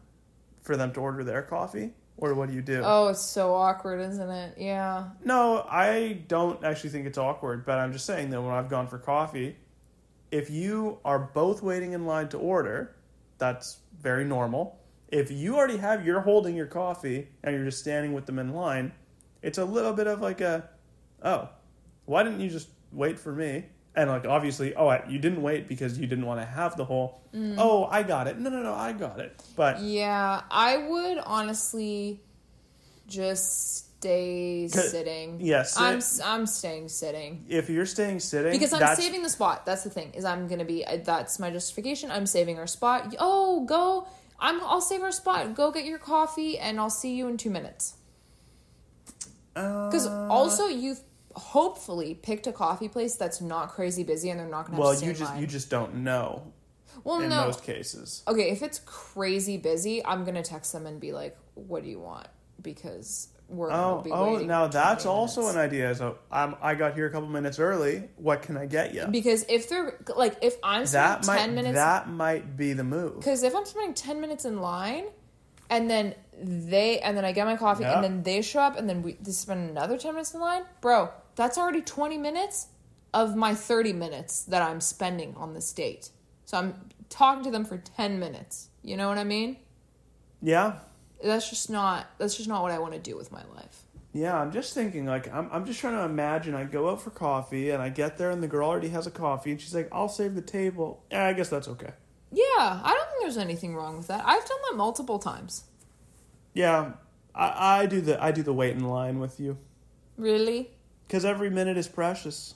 [0.63, 1.93] for them to order their coffee?
[2.17, 2.81] Or what do you do?
[2.85, 4.55] Oh, it's so awkward, isn't it?
[4.57, 5.09] Yeah.
[5.25, 8.87] No, I don't actually think it's awkward, but I'm just saying that when I've gone
[8.87, 9.57] for coffee,
[10.31, 12.95] if you are both waiting in line to order,
[13.39, 14.79] that's very normal.
[15.09, 18.53] If you already have, you're holding your coffee and you're just standing with them in
[18.53, 18.93] line,
[19.43, 20.69] it's a little bit of like a,
[21.23, 21.49] oh,
[22.05, 23.65] why didn't you just wait for me?
[23.97, 26.84] And like obviously, oh, I- you didn't wait because you didn't want to have the
[26.84, 27.20] whole,
[27.59, 28.38] oh, I got it.
[28.38, 29.40] No, no, no, I got it.
[29.55, 32.20] But Yeah, I would honestly
[33.07, 35.40] just stay sitting.
[35.40, 39.64] yeah, sit- I'm I'm staying sitting if you're staying sitting, because I'm saving the spot.
[39.64, 42.11] That's the thing is I'm gonna be that's my justification.
[42.11, 43.14] I'm saving our spot.
[43.18, 44.07] Oh, go!
[44.40, 45.55] I'm I'll save our spot.
[45.55, 47.95] Go get your coffee, and I'll see you in two minutes.
[49.55, 51.01] Because Uh, also you've
[51.37, 54.78] hopefully picked a coffee place that's not crazy busy, and they're not gonna.
[54.78, 55.41] well, have you just line.
[55.41, 56.53] you just don't know
[57.03, 58.22] well in no most cases.
[58.28, 61.99] Okay, if it's crazy busy, I'm gonna text them and be like, "What do you
[62.01, 62.28] want?"
[62.62, 65.95] Because we're Oh, be oh, now that's also an idea.
[65.95, 68.09] So I'm, I got here a couple minutes early.
[68.16, 69.07] What can I get you?
[69.11, 72.85] because if they're like, if I'm spending That might ten minutes, that might be the
[72.85, 73.16] move.
[73.18, 75.05] because if I'm spending ten minutes in line,
[75.68, 77.97] and then they and then I get my coffee, Yeah.
[77.97, 81.11] and then they show up, and then we spend another ten minutes in line, bro.
[81.37, 82.68] That's already twenty minutes
[83.12, 86.11] of my thirty minutes that I'm spending on this date.
[86.45, 86.74] So I'm
[87.09, 88.68] talking to them for ten minutes.
[88.82, 89.57] You know what I mean?
[90.43, 90.78] Yeah,
[91.22, 92.07] That's just not.
[92.18, 93.82] That's just not what I want to do with my life.
[94.12, 94.37] yeah.
[94.39, 96.55] I'm just thinking like I'm I'm just trying to imagine.
[96.55, 99.11] I go out for coffee and I get there and the girl already has a
[99.11, 101.93] coffee and she's like, "I'll save the table." Yeah, I guess that's okay.
[102.30, 104.22] Yeah, I don't think there's anything wrong with that.
[104.26, 105.64] I've done that multiple times.
[106.53, 106.93] Yeah,
[107.35, 109.57] I, I do the I do the wait in line with you
[110.16, 110.70] Really?
[111.07, 112.55] Because every minute is precious.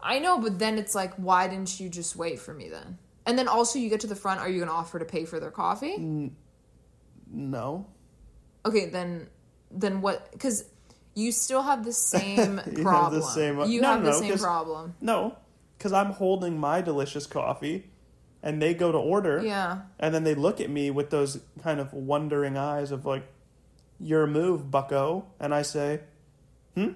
[0.00, 2.98] I know, but then it's like, why didn't you just wait for me then?
[3.26, 4.40] And then also, you get to the front.
[4.40, 6.30] Are you going to offer to pay for their coffee?
[7.30, 7.86] No,
[8.64, 9.28] Okay, then,
[9.70, 10.30] then what?
[10.32, 10.64] Because
[11.14, 13.22] you still have the same You have the problem.
[13.22, 14.94] same- you No, have the no, same 'cause- problem.
[15.00, 15.36] no,
[15.76, 17.90] because I'm holding my delicious coffee,
[18.42, 19.42] and they go to order.
[19.44, 19.82] Yeah.
[19.98, 23.24] And then they look at me with those kind of wondering eyes of like,
[24.00, 26.00] "Your move, Bucko." And I say,
[26.74, 26.92] "Hmm."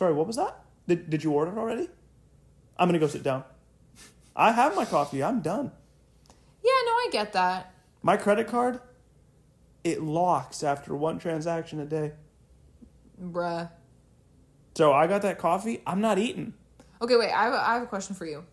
[0.00, 0.64] Sorry, what was that?
[0.88, 1.86] Did Did you order it already?
[2.78, 3.44] I'm gonna go sit down.
[4.34, 5.22] I have my coffee.
[5.22, 5.72] I'm done.
[6.64, 7.74] Yeah, no, I get that.
[8.00, 8.80] My credit card,
[9.84, 12.12] it locks after one transaction a day.
[13.22, 13.70] Bruh.
[14.74, 15.82] So I got that coffee.
[15.86, 16.54] I'm not eating.
[17.02, 18.44] Okay, wait, I have, a, I have a question for you.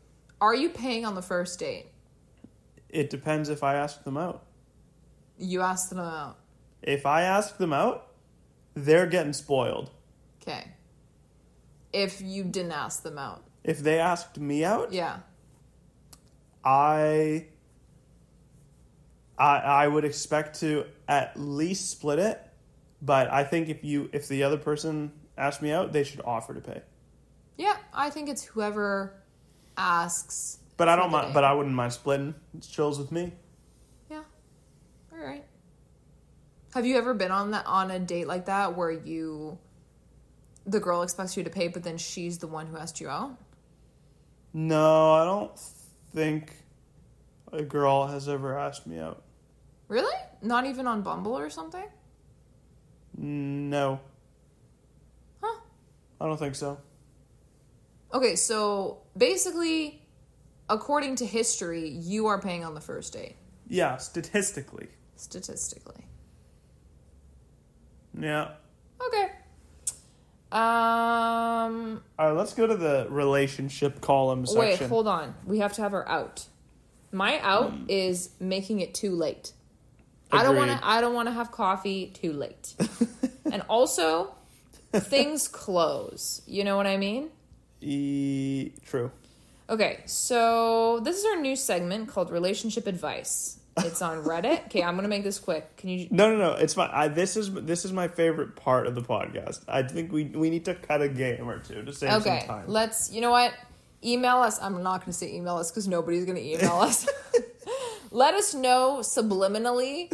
[0.41, 1.85] Are you paying on the first date?
[2.89, 4.43] It depends if I ask them out.
[5.37, 6.39] You asked them out.
[6.81, 8.11] If I ask them out,
[8.73, 9.91] they're getting spoiled.
[10.41, 10.73] Okay.
[11.93, 13.43] If you didn't ask them out.
[13.63, 15.19] If they asked me out, Yeah.
[16.63, 17.47] I
[19.38, 22.41] I I would expect to at least split it,
[23.01, 26.53] but I think if you if the other person asked me out, they should offer
[26.53, 26.81] to pay.
[27.57, 29.13] Yeah, I think it's whoever
[29.77, 30.59] asks.
[30.75, 31.33] But I don't mind.
[31.33, 32.35] But I wouldn't mind splitting.
[32.57, 33.33] It's chills with me.
[34.09, 34.23] Yeah.
[35.11, 35.45] All right.
[36.73, 39.57] Have you ever been on that on a date like that where you
[40.68, 43.38] the girl expects you to pay but then she's the one who asked you out?
[44.53, 45.57] No, I don't
[46.13, 46.53] think
[47.51, 49.24] a girl has ever asked me out.
[49.88, 50.15] Really?
[50.41, 51.86] Not even on Bumble or something?
[53.18, 53.99] No,
[55.41, 55.59] Huh.
[56.22, 56.78] I don't think so.
[58.13, 60.01] Okay, so basically
[60.70, 63.36] according to history, you are paying on the first date
[63.68, 64.89] Yeah, statistically.
[65.15, 66.05] statistically.
[68.20, 68.51] Yeah.
[69.05, 69.32] Okay.
[70.51, 74.61] Um All right, let's go to the relationship column section.
[74.61, 75.35] Wait, hold on.
[75.45, 76.45] We have to have our out.
[77.11, 79.53] My out is making it too late.
[80.31, 80.79] I don't want to.
[80.85, 82.75] I don't want to have coffee too late.
[83.51, 84.35] and also,
[84.93, 86.41] things close.
[86.45, 87.29] You know what I mean?
[87.81, 89.11] E- true.
[89.69, 93.57] Okay, so this is our new segment called Relationship Advice.
[93.78, 94.65] It's on Reddit.
[94.65, 95.75] Okay, I'm gonna make this quick.
[95.78, 96.07] Can you?
[96.11, 96.53] No, no, no.
[96.53, 96.89] It's fine.
[96.91, 99.61] I, this is this is my favorite part of the podcast.
[99.67, 102.47] I think we we need to cut a game or two to save Okay, some
[102.47, 102.65] time.
[102.67, 103.11] let's.
[103.11, 103.53] You know what?
[104.03, 104.61] Email us.
[104.61, 107.07] I'm not gonna say email us because nobody's gonna email us.
[108.11, 110.09] Let us know subliminally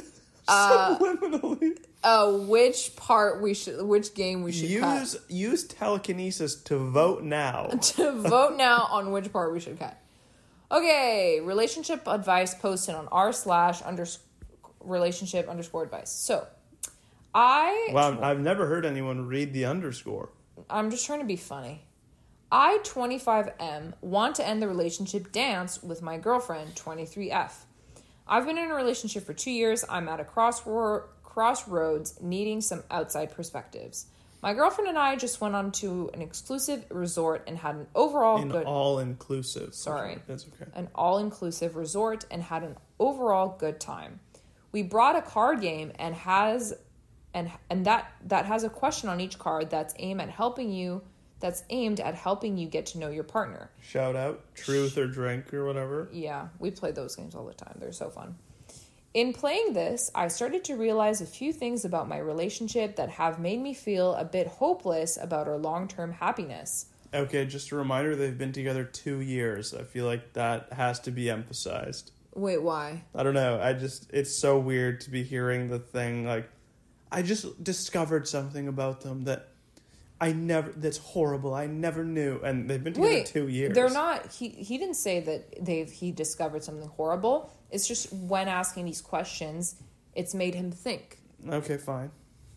[0.48, 1.78] Subliminally.
[2.04, 5.00] uh, which part we should, which game we should cut.
[5.00, 7.68] use use telekinesis to vote now.
[7.82, 9.98] to vote now on which part we should cut.
[10.74, 14.18] Okay, relationship advice posted on r slash unders
[14.80, 16.10] relationship underscore advice.
[16.10, 16.48] So,
[17.34, 20.30] I Wow, I've never heard anyone read the underscore.
[20.72, 21.84] I'm just trying to be funny.
[22.52, 27.66] I 25M want to end the relationship dance with my girlfriend 23F.
[28.28, 29.86] I've been in a relationship for two years.
[29.88, 34.08] I'm at a crossro- crossroads needing some outside perspectives.
[34.44, 38.42] My girlfriend and I just went on to an exclusive resort and had an overall
[38.42, 39.74] In good all inclusive.
[39.74, 40.18] Sorry.
[40.28, 40.70] That's okay.
[40.76, 44.20] an all-inclusive resort and had an overall good time.
[44.74, 46.74] We brought a card game and has
[47.34, 51.02] and and that that has a question on each card that's aimed at helping you
[51.40, 53.70] that's aimed at helping you get to know your partner.
[53.82, 56.10] Shout out, truth or drink or whatever.
[56.12, 57.78] Yeah, we play those games all the time.
[57.80, 58.36] They're so fun.
[59.14, 63.38] In playing this, I started to realize a few things about my relationship that have
[63.38, 66.88] made me feel a bit hopeless about our long-term happiness.
[67.14, 69.72] Okay, just a reminder they've been together two years.
[69.76, 72.12] I feel like that has to be emphasized.
[72.34, 73.04] Wait, why?
[73.14, 73.60] I don't know.
[73.62, 76.50] I just, it's so weird to be hearing the thing like,
[77.12, 79.50] I just discovered something about them that
[80.24, 81.54] I never, that's horrible.
[81.54, 82.40] I never knew.
[82.42, 83.76] And they've been together Wait, two years.
[83.76, 84.32] They're not.
[84.32, 87.52] He he didn't say that they've he discovered something horrible.
[87.72, 89.76] It's just when asking these questions,
[90.16, 91.18] it's made him think,
[91.50, 92.12] Okay, fine.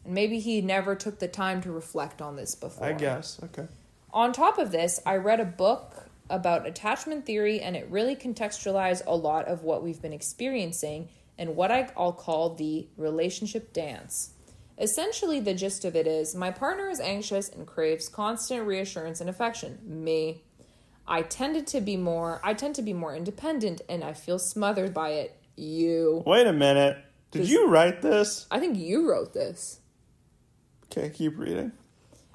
[0.05, 2.87] and maybe he never took the time to reflect on this before.
[2.87, 3.41] I guess.
[3.43, 3.67] Okay.
[4.13, 9.03] On top of this, I read a book about attachment theory, and it really contextualized
[9.07, 11.09] a lot of what we've been experiencing
[11.39, 14.31] and what I- I'll call the relationship dance.
[14.79, 19.31] Essentially, the gist of it is my partner is anxious and craves constant reassurance and
[19.31, 19.79] affection.
[19.83, 20.43] Me.
[21.07, 24.93] I tended to be more I tend to be more independent and I feel smothered
[24.93, 25.39] by it.
[25.57, 26.23] You.
[26.27, 26.99] Wait a minute.
[27.31, 28.47] Did you write this?
[28.51, 29.81] I think you wrote this.
[30.85, 31.73] Okay, keep reading.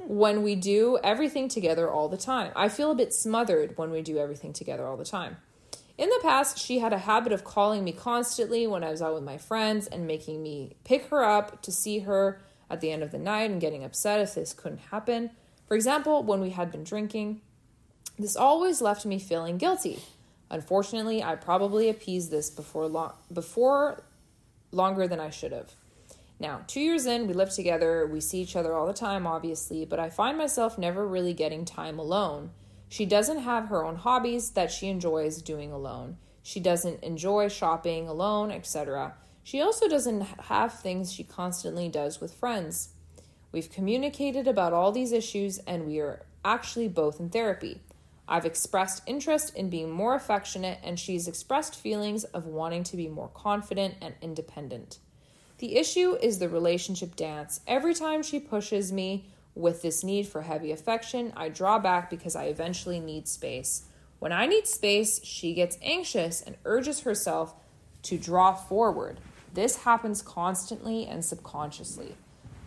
[0.04, 2.52] when we do everything together all the time.
[2.56, 5.38] I feel a bit smothered when we do everything together all the time.
[6.02, 9.14] In the past, she had a habit of calling me constantly when I was out
[9.14, 12.42] with my friends and making me pick her up to see her
[12.72, 15.30] at the end of the night and getting upset if this couldn't happen.
[15.68, 17.42] For example, when we had been drinking,
[18.18, 20.00] this always left me feeling guilty.
[20.50, 24.02] Unfortunately, I probably appeased this before long before
[24.72, 25.76] longer than I should have.
[26.40, 28.08] Now, two years in, we live together.
[28.08, 31.64] We see each other all the time, obviously, but I find myself never really getting
[31.64, 32.50] time alone.
[32.92, 36.18] She doesn't have her own hobbies that she enjoys doing alone.
[36.44, 39.14] She doesn't enjoy shopping alone, etc.
[39.44, 42.90] She also doesn't have things she constantly does with friends.
[43.54, 47.80] We've communicated about all these issues and we are actually both in therapy.
[48.28, 53.08] I've expressed interest in being more affectionate, and she's expressed feelings of wanting to be
[53.08, 55.00] more confident and independent.
[55.60, 57.62] The issue is the relationship dance.
[57.68, 62.36] Every time she pushes me with this need for heavy affection, I draw back because
[62.36, 63.84] I eventually need space.
[64.20, 67.56] When I need space, she gets anxious and urges herself
[68.04, 69.20] to draw forward.
[69.54, 72.16] This happens constantly and subconsciously.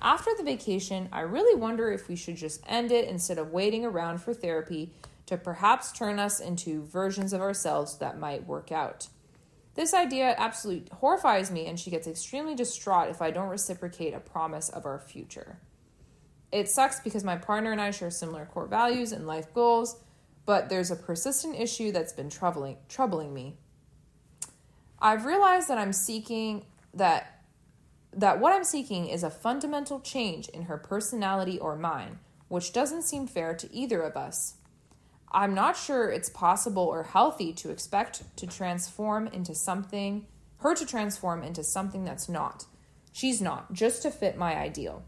[0.01, 3.85] After the vacation, I really wonder if we should just end it instead of waiting
[3.85, 4.91] around for therapy
[5.26, 9.09] to perhaps turn us into versions of ourselves that might work out.
[9.74, 14.20] This idea absolutely horrifies me, and she gets extremely distraught if I don't reciprocate a
[14.20, 15.57] promise of our future.
[16.55, 19.96] It sucks because my partner and I share similar core values and life goals,
[20.46, 23.57] but there's a persistent issue that's been troubling troubling me.
[25.00, 27.42] I've realized that I'm seeking that
[28.12, 33.02] that what I'm seeking is a fundamental change in her personality or mine, which doesn't
[33.02, 34.55] seem fair to either of us.
[35.32, 40.28] I'm not sure it's possible or healthy to expect to transform into something,
[40.59, 42.66] her to transform into something that's not.
[43.11, 45.02] She's not, just to fit my ideal.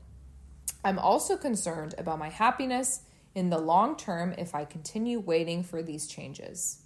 [0.86, 3.00] I'm also concerned about my happiness
[3.34, 6.78] in the long term if I continue waiting for these changes.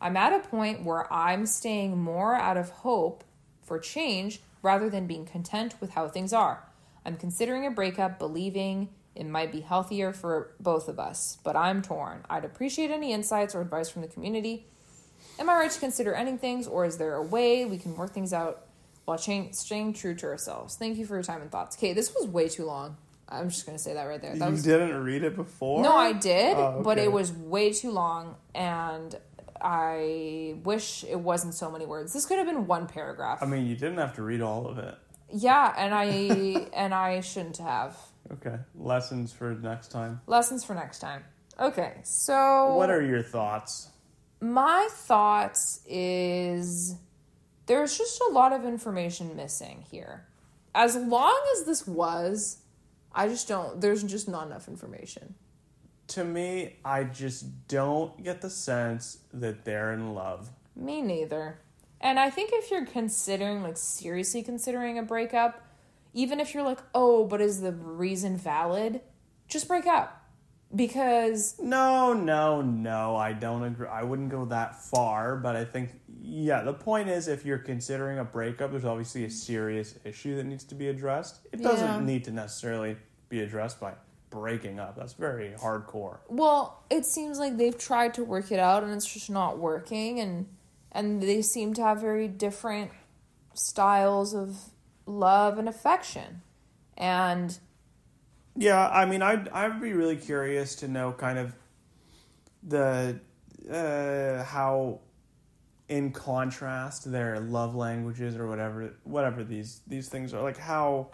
[0.00, 3.24] I'm at a point where I'm staying more out of hope
[3.62, 6.66] for change rather than being content with how things are.
[7.04, 11.82] I'm considering a breakup, believing it might be healthier for both of us, but I'm
[11.82, 12.24] torn.
[12.30, 14.64] I'd appreciate any insights or advice from the community.
[15.38, 18.14] Am I right to consider ending things, or is there a way we can work
[18.14, 18.64] things out
[19.04, 20.74] while staying true to ourselves?
[20.76, 21.76] Thank you for your time and thoughts.
[21.76, 22.96] Okay, this was way too long.
[23.32, 24.36] I'm just going to say that right there.
[24.36, 25.82] That you was didn't read it before?
[25.82, 29.14] no, I did, Oh, but it was way too long, and
[29.60, 32.12] I wish it wasn't so many words.
[32.12, 33.42] This could have been one paragraph.
[33.42, 34.94] I mean, you didn't have to read all of it.
[35.32, 36.06] yeah, and I
[36.74, 37.96] and I shouldn't have.
[38.32, 38.56] Okay.
[38.74, 40.20] Lessons for next time.
[40.26, 41.24] Lessons for next time.
[41.60, 43.90] Okay, so What are your thoughts?
[44.40, 46.96] my thoughts is
[47.66, 50.26] there's just a lot of information missing here.
[50.74, 52.61] As long as this was,
[53.14, 53.80] I just don't.
[53.80, 55.34] There's just not enough information.
[56.08, 60.50] To me, I just don't get the sense that they're in love.
[60.74, 61.58] Me neither.
[62.00, 65.62] And I think if you're considering, like, seriously considering a breakup,
[66.12, 69.00] even if you're like, oh, but is the reason valid?
[69.48, 70.18] Just break up.
[70.74, 73.14] Because, No, no, no.
[73.16, 73.86] I don't agree.
[73.86, 75.90] I wouldn't go that far, but I think,
[76.24, 80.44] yeah, the point is if you're considering a breakup, there's obviously a serious issue that
[80.44, 81.40] needs to be addressed.
[81.52, 82.00] It doesn't Yeah.
[82.00, 82.96] need to necessarily
[83.28, 83.94] be addressed by
[84.30, 84.96] breaking up.
[84.96, 86.18] That's very hardcore.
[86.28, 90.20] Well, it seems like they've tried to work it out and it's just not working
[90.20, 90.46] and
[90.92, 92.90] and they seem to have very different
[93.54, 94.56] styles of
[95.06, 96.42] love and affection.
[96.96, 97.58] And
[98.54, 101.54] Yeah, I mean, I'd I'd be really curious to know kind of
[102.62, 103.18] the
[103.70, 105.00] uh, how
[105.92, 111.10] in contrast their love languages or whatever whatever these these things are like how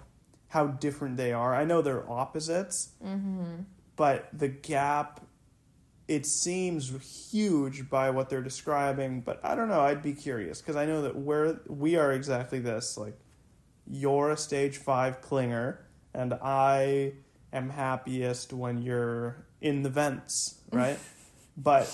[0.47, 1.53] how different they are.
[1.53, 3.63] I know they're opposites, mm-hmm.
[3.97, 5.27] but the gap
[6.07, 6.91] it seems
[7.31, 9.21] huge by what they're describing.
[9.21, 9.81] But I don't know.
[9.81, 12.97] I'd be curious because I know that we're we are exactly this.
[12.97, 13.19] Like
[13.85, 15.79] you're a stage five clinger,
[16.15, 17.15] and I
[17.53, 21.01] am happiest when you're in the vents, right?
[21.57, 21.93] but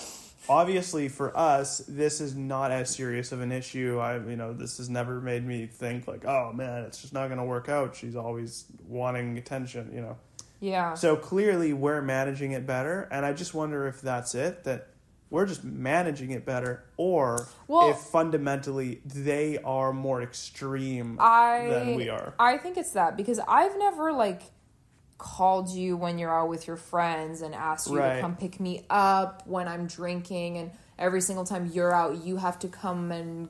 [0.49, 3.99] obviously for us this is not as serious of an issue.
[3.99, 7.27] I you know this has never made me think like oh man it's just not
[7.27, 7.95] going to work out.
[7.95, 10.17] She's always wanting attention you know?
[10.61, 10.93] Yeah.
[10.95, 14.87] so clearly we're managing it better and i just wonder if that's it that
[15.29, 21.95] we're just managing it better or Well- if fundamentally they are more extreme I than
[21.95, 22.33] we are.
[22.39, 24.43] I think it's that because I've never like
[25.17, 28.15] called you when you're out with your friends and asked you Right.
[28.15, 32.37] to come pick me up when I'm drinking and every single time you're out you
[32.37, 33.49] have to come and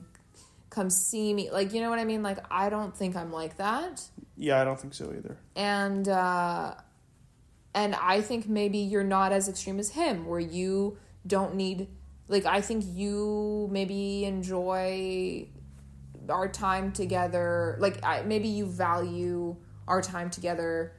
[0.70, 1.50] come see me.
[1.50, 2.22] Like you know what I mean?
[2.22, 4.02] Like I don't think I'm like that.
[4.36, 5.38] Yeah i don't think so either.
[5.54, 6.74] And uh
[7.74, 11.88] and I think maybe you're not as extreme as him where you don't need
[12.28, 15.48] like I think you maybe enjoy
[16.28, 17.76] our time together.
[17.80, 19.56] Like I, maybe you value
[19.86, 20.92] our time together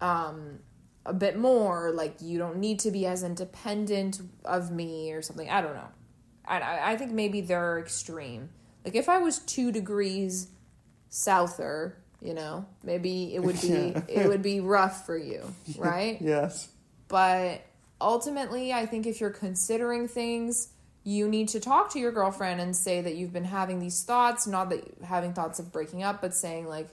[0.00, 0.58] um
[1.06, 5.48] a bit more like you don't need to be as independent of me or something.
[5.48, 5.88] I don't know.
[6.46, 8.50] I i think maybe they're extreme.
[8.84, 10.48] Like if i was 2 degrees
[11.10, 14.02] souther you know maybe it would be Yeah.
[14.08, 15.42] it would be rough for you
[15.78, 16.18] right?
[16.20, 16.68] Yes.
[17.08, 17.62] But
[18.00, 20.68] ultimately, I think if you're considering things,
[21.04, 24.46] you need to talk to your girlfriend and say that you've been having these thoughts,
[24.46, 26.88] not that having thoughts of breaking up, but saying like,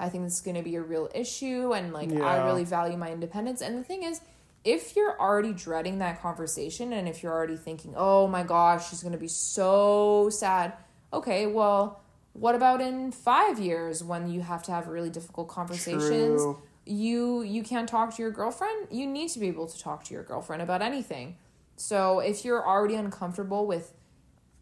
[0.00, 2.96] I think this is going to be a real issue and like I really value
[2.96, 3.60] my independence.
[3.60, 4.20] And the thing is,
[4.64, 9.02] if you're already dreading that conversation and if you're already thinking, "Oh my gosh, she's
[9.02, 10.72] going to be so sad."
[11.12, 12.00] Okay, well,
[12.32, 16.42] what about in 5 years when you have to have really difficult conversations?
[16.42, 16.58] True.
[16.86, 20.14] you you can't talk to your girlfriend you need to be able to talk to
[20.14, 21.36] your girlfriend about anything
[21.76, 23.92] so if you're already uncomfortable with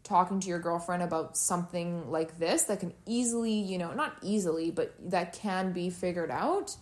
[0.09, 4.71] talking to your girlfriend about something like this that can easily you know not easily
[4.71, 6.75] but that can be figured out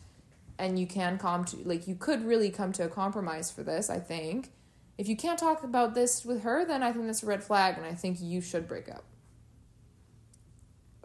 [0.58, 3.90] and you can come to like you could really come to a compromise for this
[3.90, 4.52] i think.
[4.98, 7.78] If you can't talk about this with her then i think that's a red flag
[7.78, 9.04] and i think you should break up.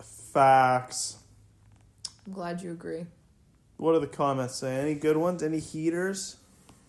[0.01, 1.19] Facts.
[2.25, 3.05] I'm glad you agree.
[3.77, 4.77] What are the comments say?
[4.77, 5.43] Any good ones?
[5.43, 6.37] Any heaters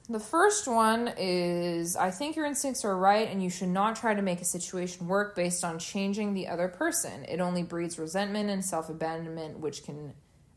[0.10, 4.14] The first one is I think your instincts are right and you should not try
[4.14, 7.24] to make a situation work based on changing the other person.
[7.26, 10.14] It only breeds resentment and self abandonment, which can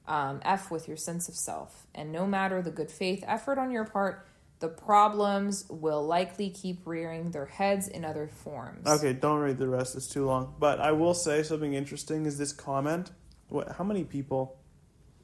[0.09, 1.87] um, F with your sense of self.
[1.95, 4.27] And no matter the good faith effort on your part,
[4.59, 8.87] the problems will likely keep rearing their heads in other forms.
[8.89, 9.95] Okay, don't read the rest.
[9.95, 10.55] It's too long.
[10.59, 13.13] But I will say something interesting is this comment.
[13.49, 13.77] What?
[13.79, 14.59] How many people?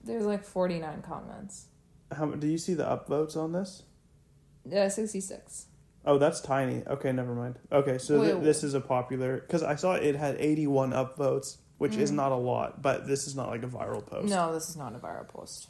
[0.05, 1.67] There's like 49 comments.
[2.17, 3.83] How do you see the upvotes on this?
[4.71, 5.67] Uh, 66.
[6.05, 6.83] Oh, that's tiny.
[6.87, 7.59] Okay, never mind.
[7.71, 11.59] Okay, so th- Wait, this is a popular because I saw it had 81 upvotes,
[11.79, 12.17] which is Mm.
[12.17, 14.29] not a lot, but this is not like a viral post.
[14.29, 15.69] No, this is not a viral post.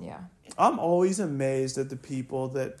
[0.00, 0.20] Yeah.
[0.58, 2.76] I'm always amazed at the people that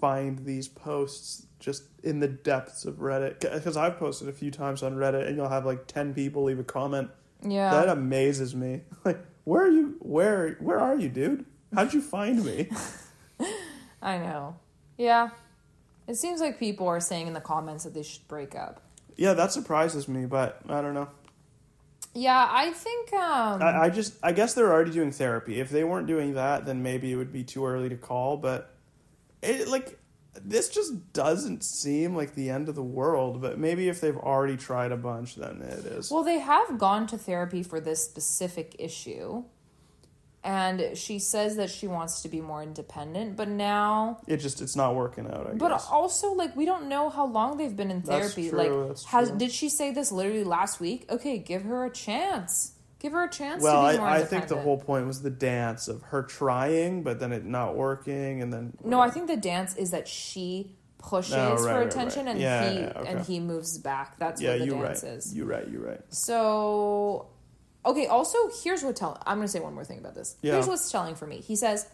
[0.00, 4.82] find these posts just in the depths of Reddit because I've posted a few times
[4.82, 7.10] on Reddit and you'll have like 10 people leave a comment.
[7.42, 7.70] Yeah.
[7.70, 8.82] That amazes me.
[9.04, 9.96] Like, where are you?
[10.00, 11.44] Where where are you, dude?
[11.74, 12.68] How'd you find me?
[14.04, 14.56] I know.
[14.98, 15.30] Yeah.
[16.06, 18.82] It seems like people are saying in the comments that they should break up.
[19.16, 21.08] yeah, that surprises me, but I don't know.
[22.16, 25.58] Yeah, I think um I, I just I guess they're already doing therapy.
[25.58, 28.36] If they weren't doing that, then maybe it would be too early to call.
[28.36, 28.72] But
[29.42, 29.98] it like
[30.40, 33.40] this just doesn't seem like the end of the world.
[33.40, 36.10] But maybe if they've already tried a bunch, then it is.
[36.10, 39.44] well they have gone to therapy for this specific issue.
[40.44, 44.76] And she says that she wants to be more independent, but now it just it's
[44.76, 45.46] not working out.
[45.50, 45.88] I but guess.
[45.90, 48.50] also like we don't know how long they've been in therapy.
[48.50, 49.38] true, like has true.
[49.38, 51.06] did she say this literally last week?
[51.10, 52.72] Okay, give her a chance.
[52.98, 55.22] Give her a chance well, to be more I, I think the whole point was
[55.22, 59.26] the dance of her trying, but then it not working, and then No, I think
[59.28, 62.92] the dance is that she pushes Oh, right, for right, attention and Yeah, he yeah,
[62.96, 63.10] okay.
[63.10, 64.18] and he moves back.
[64.18, 65.34] That's yeah, what the dance right, is.
[65.34, 66.00] you right, you right.
[66.08, 67.28] So,
[67.86, 68.06] okay.
[68.06, 69.20] Also, here's what tell.
[69.26, 70.36] I'm going to say one more thing about this.
[70.42, 70.52] Yeah.
[70.54, 71.40] Here's what's telling for me.
[71.40, 71.88] He says,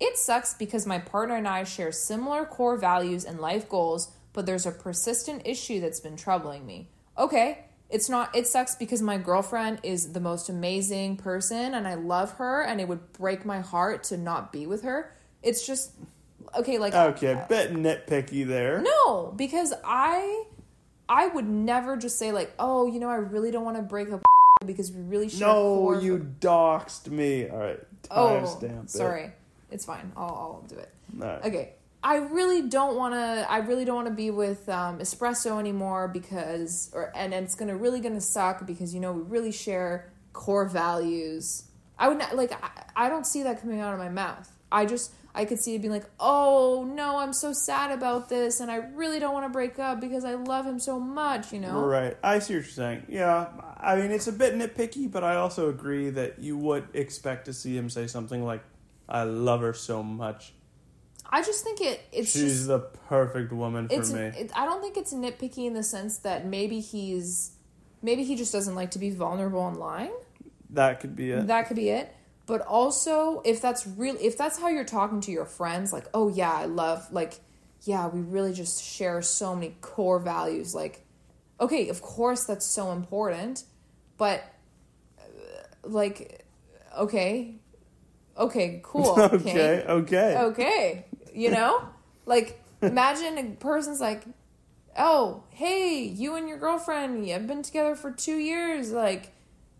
[0.00, 4.46] It sucks because my partner and I share similar core values and life goals, but
[4.46, 6.88] there's a persistent issue that's been troubling me.
[7.18, 11.94] Okay, it's not it sucks because my girlfriend is the most amazing person and I
[11.94, 15.12] love her and it would break my heart to not be with her.
[15.42, 15.92] It's just
[16.56, 18.80] okay, like Okay, uh, a bit nitpicky there.
[18.82, 20.44] no, because I
[21.08, 24.10] I would never just say like, "Oh, you know, I really don't want to break
[24.10, 24.22] up
[24.66, 27.48] because we really share No, you doxed me.
[27.48, 28.90] All right, Oh, timestamp it.
[28.90, 29.32] sorry.
[29.70, 30.12] It's fine.
[30.16, 30.90] I'll, I'll do it.
[31.16, 31.44] Right.
[31.46, 31.72] Okay.
[32.04, 33.46] I really don't want to.
[33.48, 37.76] I really don't want to be with um, espresso anymore because, or and it's gonna
[37.76, 41.62] really gonna suck because you know we really share core values.
[41.98, 42.52] I would not like.
[42.52, 44.50] I, I don't see that coming out of my mouth.
[44.72, 48.58] I just I could see it being like, oh no, I'm so sad about this,
[48.58, 51.52] and I really don't want to break up because I love him so much.
[51.52, 51.84] You know.
[51.84, 52.16] Right.
[52.24, 53.06] I see what you're saying.
[53.08, 53.46] Yeah.
[53.82, 57.52] I mean, it's a bit nitpicky, but I also agree that you would expect to
[57.52, 58.62] see him say something like,
[59.08, 60.52] I love her so much.
[61.28, 62.00] I just think it.
[62.12, 62.68] It's She's just.
[62.68, 64.20] the perfect woman for me.
[64.20, 67.52] it, I don't think it's nitpicky in the sense that maybe he's
[68.02, 70.10] maybe he just doesn't like to be vulnerable online.
[70.70, 71.46] that could be it.
[71.46, 72.14] That could be it.
[72.46, 76.28] But also, if that's real, if that's how you're talking to your friends, like, oh
[76.28, 77.34] yeah, I love, like,
[77.82, 80.74] yeah, we really just share so many core values.
[80.74, 81.06] Like,
[81.60, 83.64] okay, of course that's so important,
[84.18, 84.44] but
[85.18, 85.22] uh,
[85.84, 86.44] like,
[86.96, 87.56] okay,
[88.36, 89.84] okay, cool, okay.
[89.88, 90.36] Okay.
[90.36, 91.04] okay.
[91.34, 91.88] You know?
[92.26, 94.24] Like imagine a person's like
[94.98, 99.32] oh hey you and your girlfriend you've been together for two years like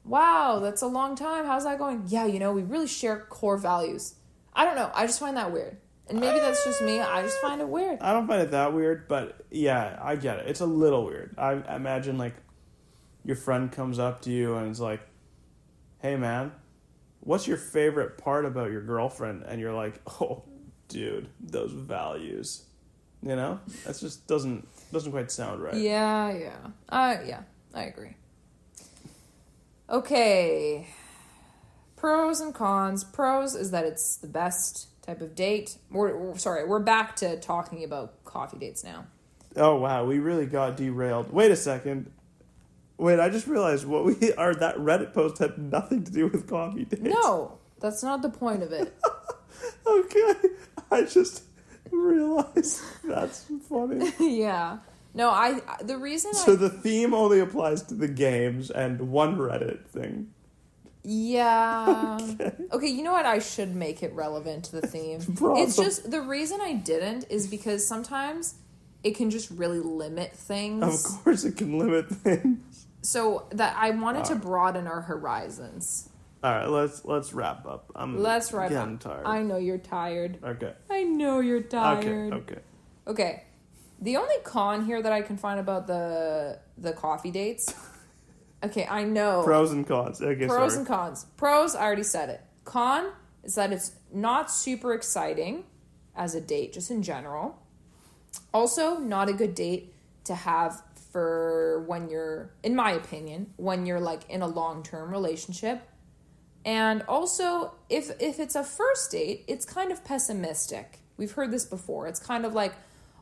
[0.05, 1.47] wow that's a long time.
[1.47, 2.05] How's that going?
[2.07, 4.15] Yeah you know we really share core values.
[4.55, 4.91] I don't know.
[4.95, 5.79] I just find that weird.
[6.09, 7.01] And maybe that's just me.
[7.01, 8.01] I just find it weird.
[8.01, 10.49] I don't find it that weird, but yeah, I get it.
[10.49, 11.35] It's a little weird.
[11.39, 12.35] I imagine like
[13.25, 15.01] your friend comes up to you and is like,
[15.99, 16.53] "Hey man,
[17.21, 20.43] what's your favorite part about your girlfriend?" And you're like, "Oh,
[20.89, 22.65] dude, those values."
[23.23, 23.61] You know?
[23.85, 25.75] That just doesn't doesn't quite sound right.
[25.75, 26.57] yeah yeah
[26.89, 27.43] uh yeah
[27.73, 28.15] i agree
[29.89, 30.87] okay
[31.97, 36.79] pros and cons pros is that it's the best type of date we're sorry we're
[36.79, 39.07] back to talking about coffee dates now
[39.55, 41.31] Oh wow, we really got derailed.
[41.31, 42.11] Wait a second.
[43.03, 46.49] Wait, I just realized what we are that Reddit post had nothing to do with
[46.49, 47.03] coffee dates.
[47.03, 48.97] no that's not the point of it
[49.87, 50.33] Okay.
[50.91, 51.43] I just
[51.91, 54.13] realized that's funny.
[54.21, 54.79] yeah
[55.15, 59.37] no i the reason So I, the theme only applies to the games and one
[59.37, 60.29] Reddit thing.
[61.05, 62.19] yeah
[62.73, 62.89] okay.
[62.89, 65.21] you know what i should make it relevant to the theme
[65.63, 68.55] it's just the reason i didn't is because sometimes
[69.03, 72.72] it can just really limit things Of course, it can limit things.
[73.03, 76.09] So that i wanted to broaden our horizons
[76.43, 77.91] All right, let's let's wrap up.
[77.95, 79.27] I'm let's wrap getting up tired.
[79.27, 80.73] i know you're tired okay.
[80.91, 82.55] i know you're tired Okay.
[82.55, 82.61] Okay.
[83.07, 83.43] Okay.
[84.01, 87.73] The only con here that I can find about the the coffee dates.
[88.65, 89.43] Okay, I know.
[89.43, 90.23] Pros and cons.
[90.23, 90.47] Okay.
[90.47, 90.79] Pros sorry.
[90.79, 91.27] and cons.
[91.37, 92.41] Pros, I already said it.
[92.65, 93.11] Con
[93.43, 95.65] is that it's not super exciting
[96.15, 97.61] as a date, just in general.
[98.55, 99.93] Also, not a good date
[100.25, 100.83] to have
[101.13, 105.83] for when you're, in my opinion, when you're like in a long term relationship.
[106.65, 111.01] And also, if if it's a first date, it's kind of pessimistic.
[111.17, 112.07] We've heard this before.
[112.07, 112.73] It's kind of like,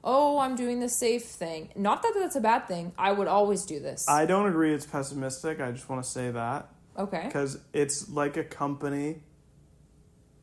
[0.05, 1.71] oh, I'm doing the safe thing.
[1.75, 2.93] Not that that's a bad thing.
[2.97, 4.07] I would always do this.
[4.09, 4.73] I don't agree.
[4.73, 5.61] It's pessimistic.
[5.61, 6.69] I just want to say that.
[6.99, 7.25] okay.
[7.25, 9.23] because it's like a company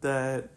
[0.01, 0.49] that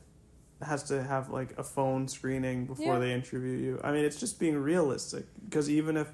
[0.63, 2.99] has to have like a phone screening before Yeah.
[2.99, 3.81] they interview you.
[3.83, 6.09] I mean, it's just being realistic because even if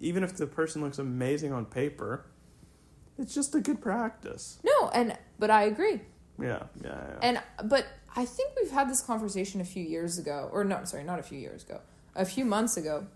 [0.00, 2.26] even if the person looks amazing on paper,
[3.18, 4.58] it's just a good practice.
[4.64, 6.00] No, and but I agree.
[6.40, 7.18] Yeah, yeah, yeah.
[7.22, 11.04] And but I think we've had this conversation a few years ago, or no, sorry,
[11.04, 11.80] not a few years ago,
[12.14, 13.06] a few months ago.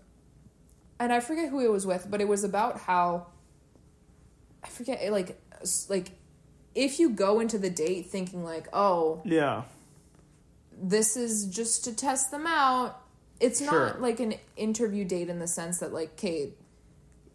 [0.99, 3.27] And I forget who it was with, but it was about how
[4.63, 5.39] I forget like
[5.89, 6.11] like
[6.73, 9.63] if you go into the date thinking like, "Oh, yeah,
[10.79, 12.97] this is just to test them out."
[13.39, 13.87] It's Sure.
[13.87, 16.53] not like an interview date in the sense that like, okay,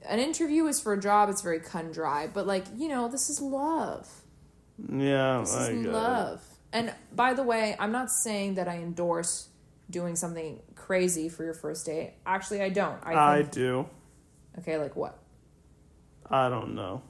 [0.09, 3.09] an interview is for a job, it's very cut and dry, but like, you know,
[3.09, 4.09] this is love.
[4.93, 5.41] yeah.
[5.41, 5.93] This I is get it.
[5.93, 6.43] love.
[6.73, 9.49] And by the way, I'm not saying that I endorse
[9.89, 12.15] doing something crazy for your first date.
[12.27, 12.99] Actually, I don't.
[13.05, 13.87] I I do.
[14.59, 15.19] okay, like what?
[16.29, 17.03] I don't know.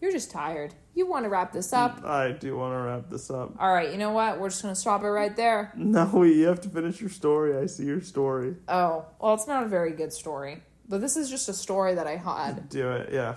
[0.00, 0.74] You're just tired.
[0.94, 2.04] You want to wrap this up?
[2.04, 3.54] I do want to wrap this up.
[3.58, 4.38] All right, you know what?
[4.40, 5.72] We're just going to stop it right there.
[5.76, 7.56] No, you have to finish your story.
[7.56, 8.56] I see your story.
[8.68, 12.06] Oh, well, it's not a very good story, but this is just a story that
[12.06, 12.68] I had.
[12.70, 13.10] Do it.
[13.12, 13.34] Yeah.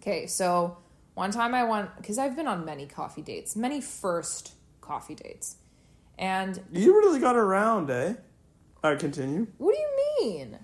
[0.00, 0.78] Okay, so
[1.14, 5.56] one time I went because I've been on many coffee dates, many first coffee dates,
[6.18, 8.14] And You really got around, eh?
[8.84, 9.46] All right, continue.
[9.58, 10.58] what do you mean?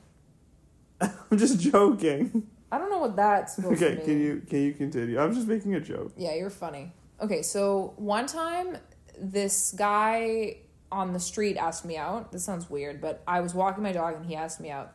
[1.01, 2.47] I'm just joking.
[2.71, 5.21] I don't know what that's supposed to Okay, can you can you continue?
[5.21, 6.13] I'm just making a joke.
[6.17, 6.93] Yeah, you're funny.
[7.21, 8.79] Okay, so one time
[9.19, 10.59] this guy
[10.91, 12.33] on the street asked me out.
[12.33, 14.93] This sounds weird, but I was walking my dog and he asked me out.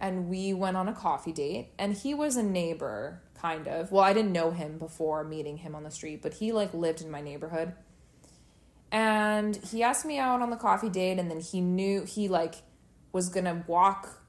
[0.00, 3.90] And we went on a coffee date and he was a neighbor kind of.
[3.90, 7.00] Well, I didn't know him before meeting him on the street, but he like lived
[7.00, 7.74] in my neighborhood.
[8.90, 12.54] And he asked me out on the coffee date and then he knew he like
[13.12, 14.22] was to walk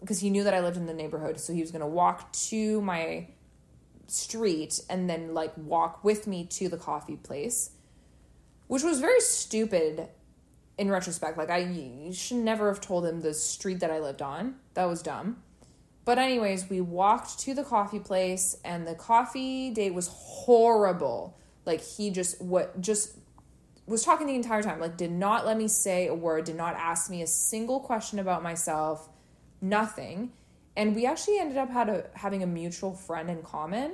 [0.00, 2.82] because he knew that I lived in the neighborhood, so he was to walk to
[2.82, 3.28] my
[4.06, 7.70] street and then like walk with me to the coffee place,
[8.66, 10.08] which was very stupid
[10.78, 11.38] in retrospect.
[11.38, 14.56] Like I should never have told him the street that I lived on.
[14.74, 15.42] That was dumb.
[16.04, 21.38] But anyways, we walked to the coffee place and the coffee date was horrible.
[21.64, 23.16] Like he just what just
[23.86, 24.80] was talking the entire time.
[24.80, 28.18] Like did not let me say a word, did not ask me a single question
[28.18, 29.08] about myself,
[29.60, 30.32] nothing.
[30.76, 33.92] And we actually ended up had a, having a mutual friend in common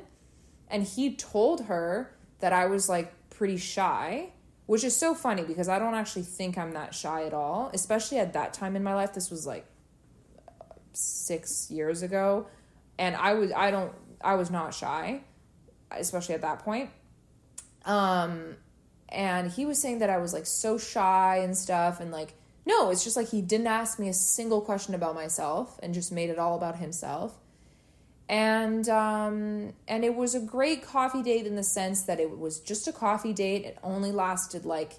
[0.70, 4.32] and he told her that I was like pretty shy,
[4.70, 8.20] which is so funny because I don't actually think I'm that shy at all, especially
[8.20, 9.12] at that time in my life.
[9.12, 9.66] This was like
[10.92, 12.46] 6 years ago,
[12.96, 15.22] and I was I don't I was not shy,
[15.90, 16.90] especially at that point.
[17.84, 18.58] Um
[19.08, 22.92] and he was saying that I was like so shy and stuff and like no,
[22.92, 26.30] it's just like he didn't ask me a single question about myself and just made
[26.30, 27.36] it all about himself
[28.30, 32.60] and um, and it was a great coffee date in the sense that it was
[32.60, 33.64] just a coffee date.
[33.64, 34.92] It only lasted like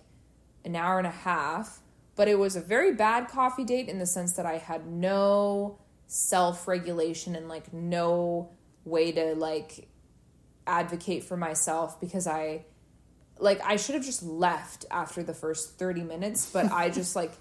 [0.65, 1.79] an hour and a half,
[2.17, 5.79] but it was a very bad coffee date in the sense that I had no
[6.07, 8.49] self regulation and like no
[8.83, 9.87] way to like
[10.67, 12.65] advocate for myself because I
[13.39, 17.31] like I should have just left after the first 30 minutes, but I just like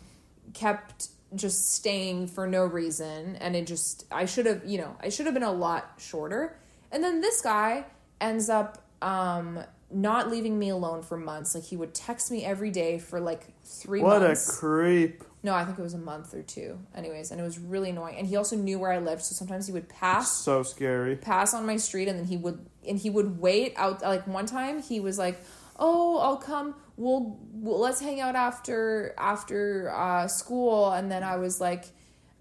[0.55, 5.09] kept just staying for no reason and it just I should have, you know, I
[5.11, 6.57] should have been a lot shorter.
[6.93, 7.85] And then this guy
[8.20, 9.61] ends up um
[9.93, 11.55] not leaving me alone for months.
[11.55, 14.49] Like he would text me every day for like 3 What months.
[14.57, 15.24] a creep.
[15.43, 16.78] no, I think it was a month or two.
[16.95, 18.16] Anyways, and it was really annoying.
[18.18, 21.16] And he also knew where I lived, so sometimes he would pass So scary.
[21.16, 24.47] pass on my street and then he would and he would wait out like one
[24.47, 25.41] time he was like
[25.83, 31.37] oh i'll come we'll, we'll let's hang out after after uh, school and then i
[31.37, 31.87] was like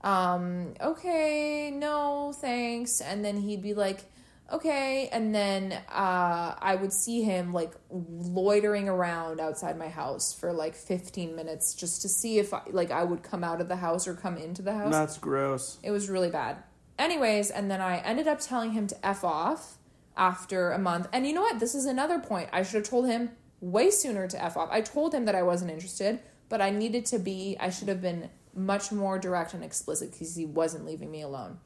[0.04, 4.06] um okay no thanks and then he'd be like
[4.52, 10.52] okay and then uh i would see him like loitering around outside my house for
[10.54, 13.76] like 15 minutes just to see if I, like i would come out of the
[13.76, 15.78] house or come into the house That's gross.
[15.84, 16.58] it was really bad.
[16.98, 19.78] Anyways, and then I ended up telling him to F off
[20.18, 21.08] after a month.
[21.14, 21.58] And you know what?
[21.62, 22.50] This is another point.
[22.52, 23.30] I should have told him
[23.62, 24.70] way sooner to F off.
[24.72, 28.02] I told him that I wasn't interested, but I needed to be, I should have
[28.02, 31.60] been much more direct and explicit because he wasn't leaving me alone.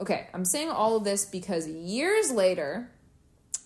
[0.00, 2.90] Okay, I'm saying all of this because years later,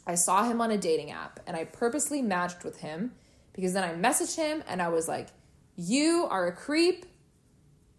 [0.07, 3.13] I saw him on a dating app and I purposely matched with him
[3.53, 5.29] because then I messaged him and I was like,
[5.77, 7.07] You are a creep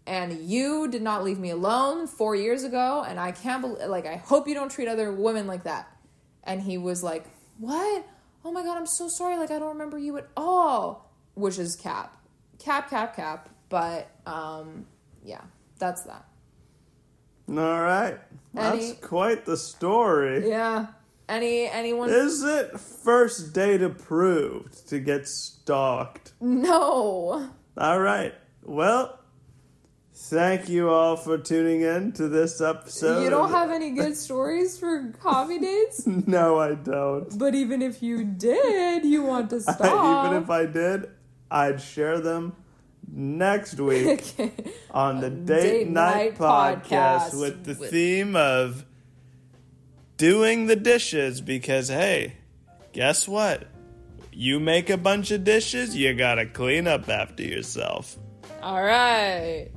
[0.06, 4.06] and you did not leave me alone four years ago and i can't believe like
[4.06, 5.88] i hope you don't treat other women like that
[6.44, 7.24] and he was like
[7.58, 8.04] what
[8.44, 11.76] oh my god i'm so sorry like i don't remember you at all which is
[11.76, 12.16] cap
[12.58, 14.86] cap cap cap but um
[15.24, 15.42] yeah
[15.78, 16.24] that's that
[17.48, 18.18] All right.
[18.54, 20.48] That's Any- quite the story.
[20.48, 20.86] yeah
[21.28, 26.32] any anyone Is it first date approved to get stalked?
[26.40, 28.34] no All right.
[28.64, 29.19] Well,
[30.22, 33.22] thank you all for tuning in to this episode.
[33.24, 37.36] you don't have any good stories for coffee dates No, I don't.
[37.38, 41.10] but even if you did you want to stop Even if I did,
[41.50, 42.54] I'd share them
[43.12, 44.52] next week okay.
[44.90, 48.84] on the Date, Date Night, Night podcast, Podcast with the with- theme of
[50.16, 52.34] doing the dishes because hey,
[52.92, 53.66] guess what?
[54.32, 58.16] You make a bunch of dishes, you gotta clean up after yourself.
[58.62, 59.70] All right.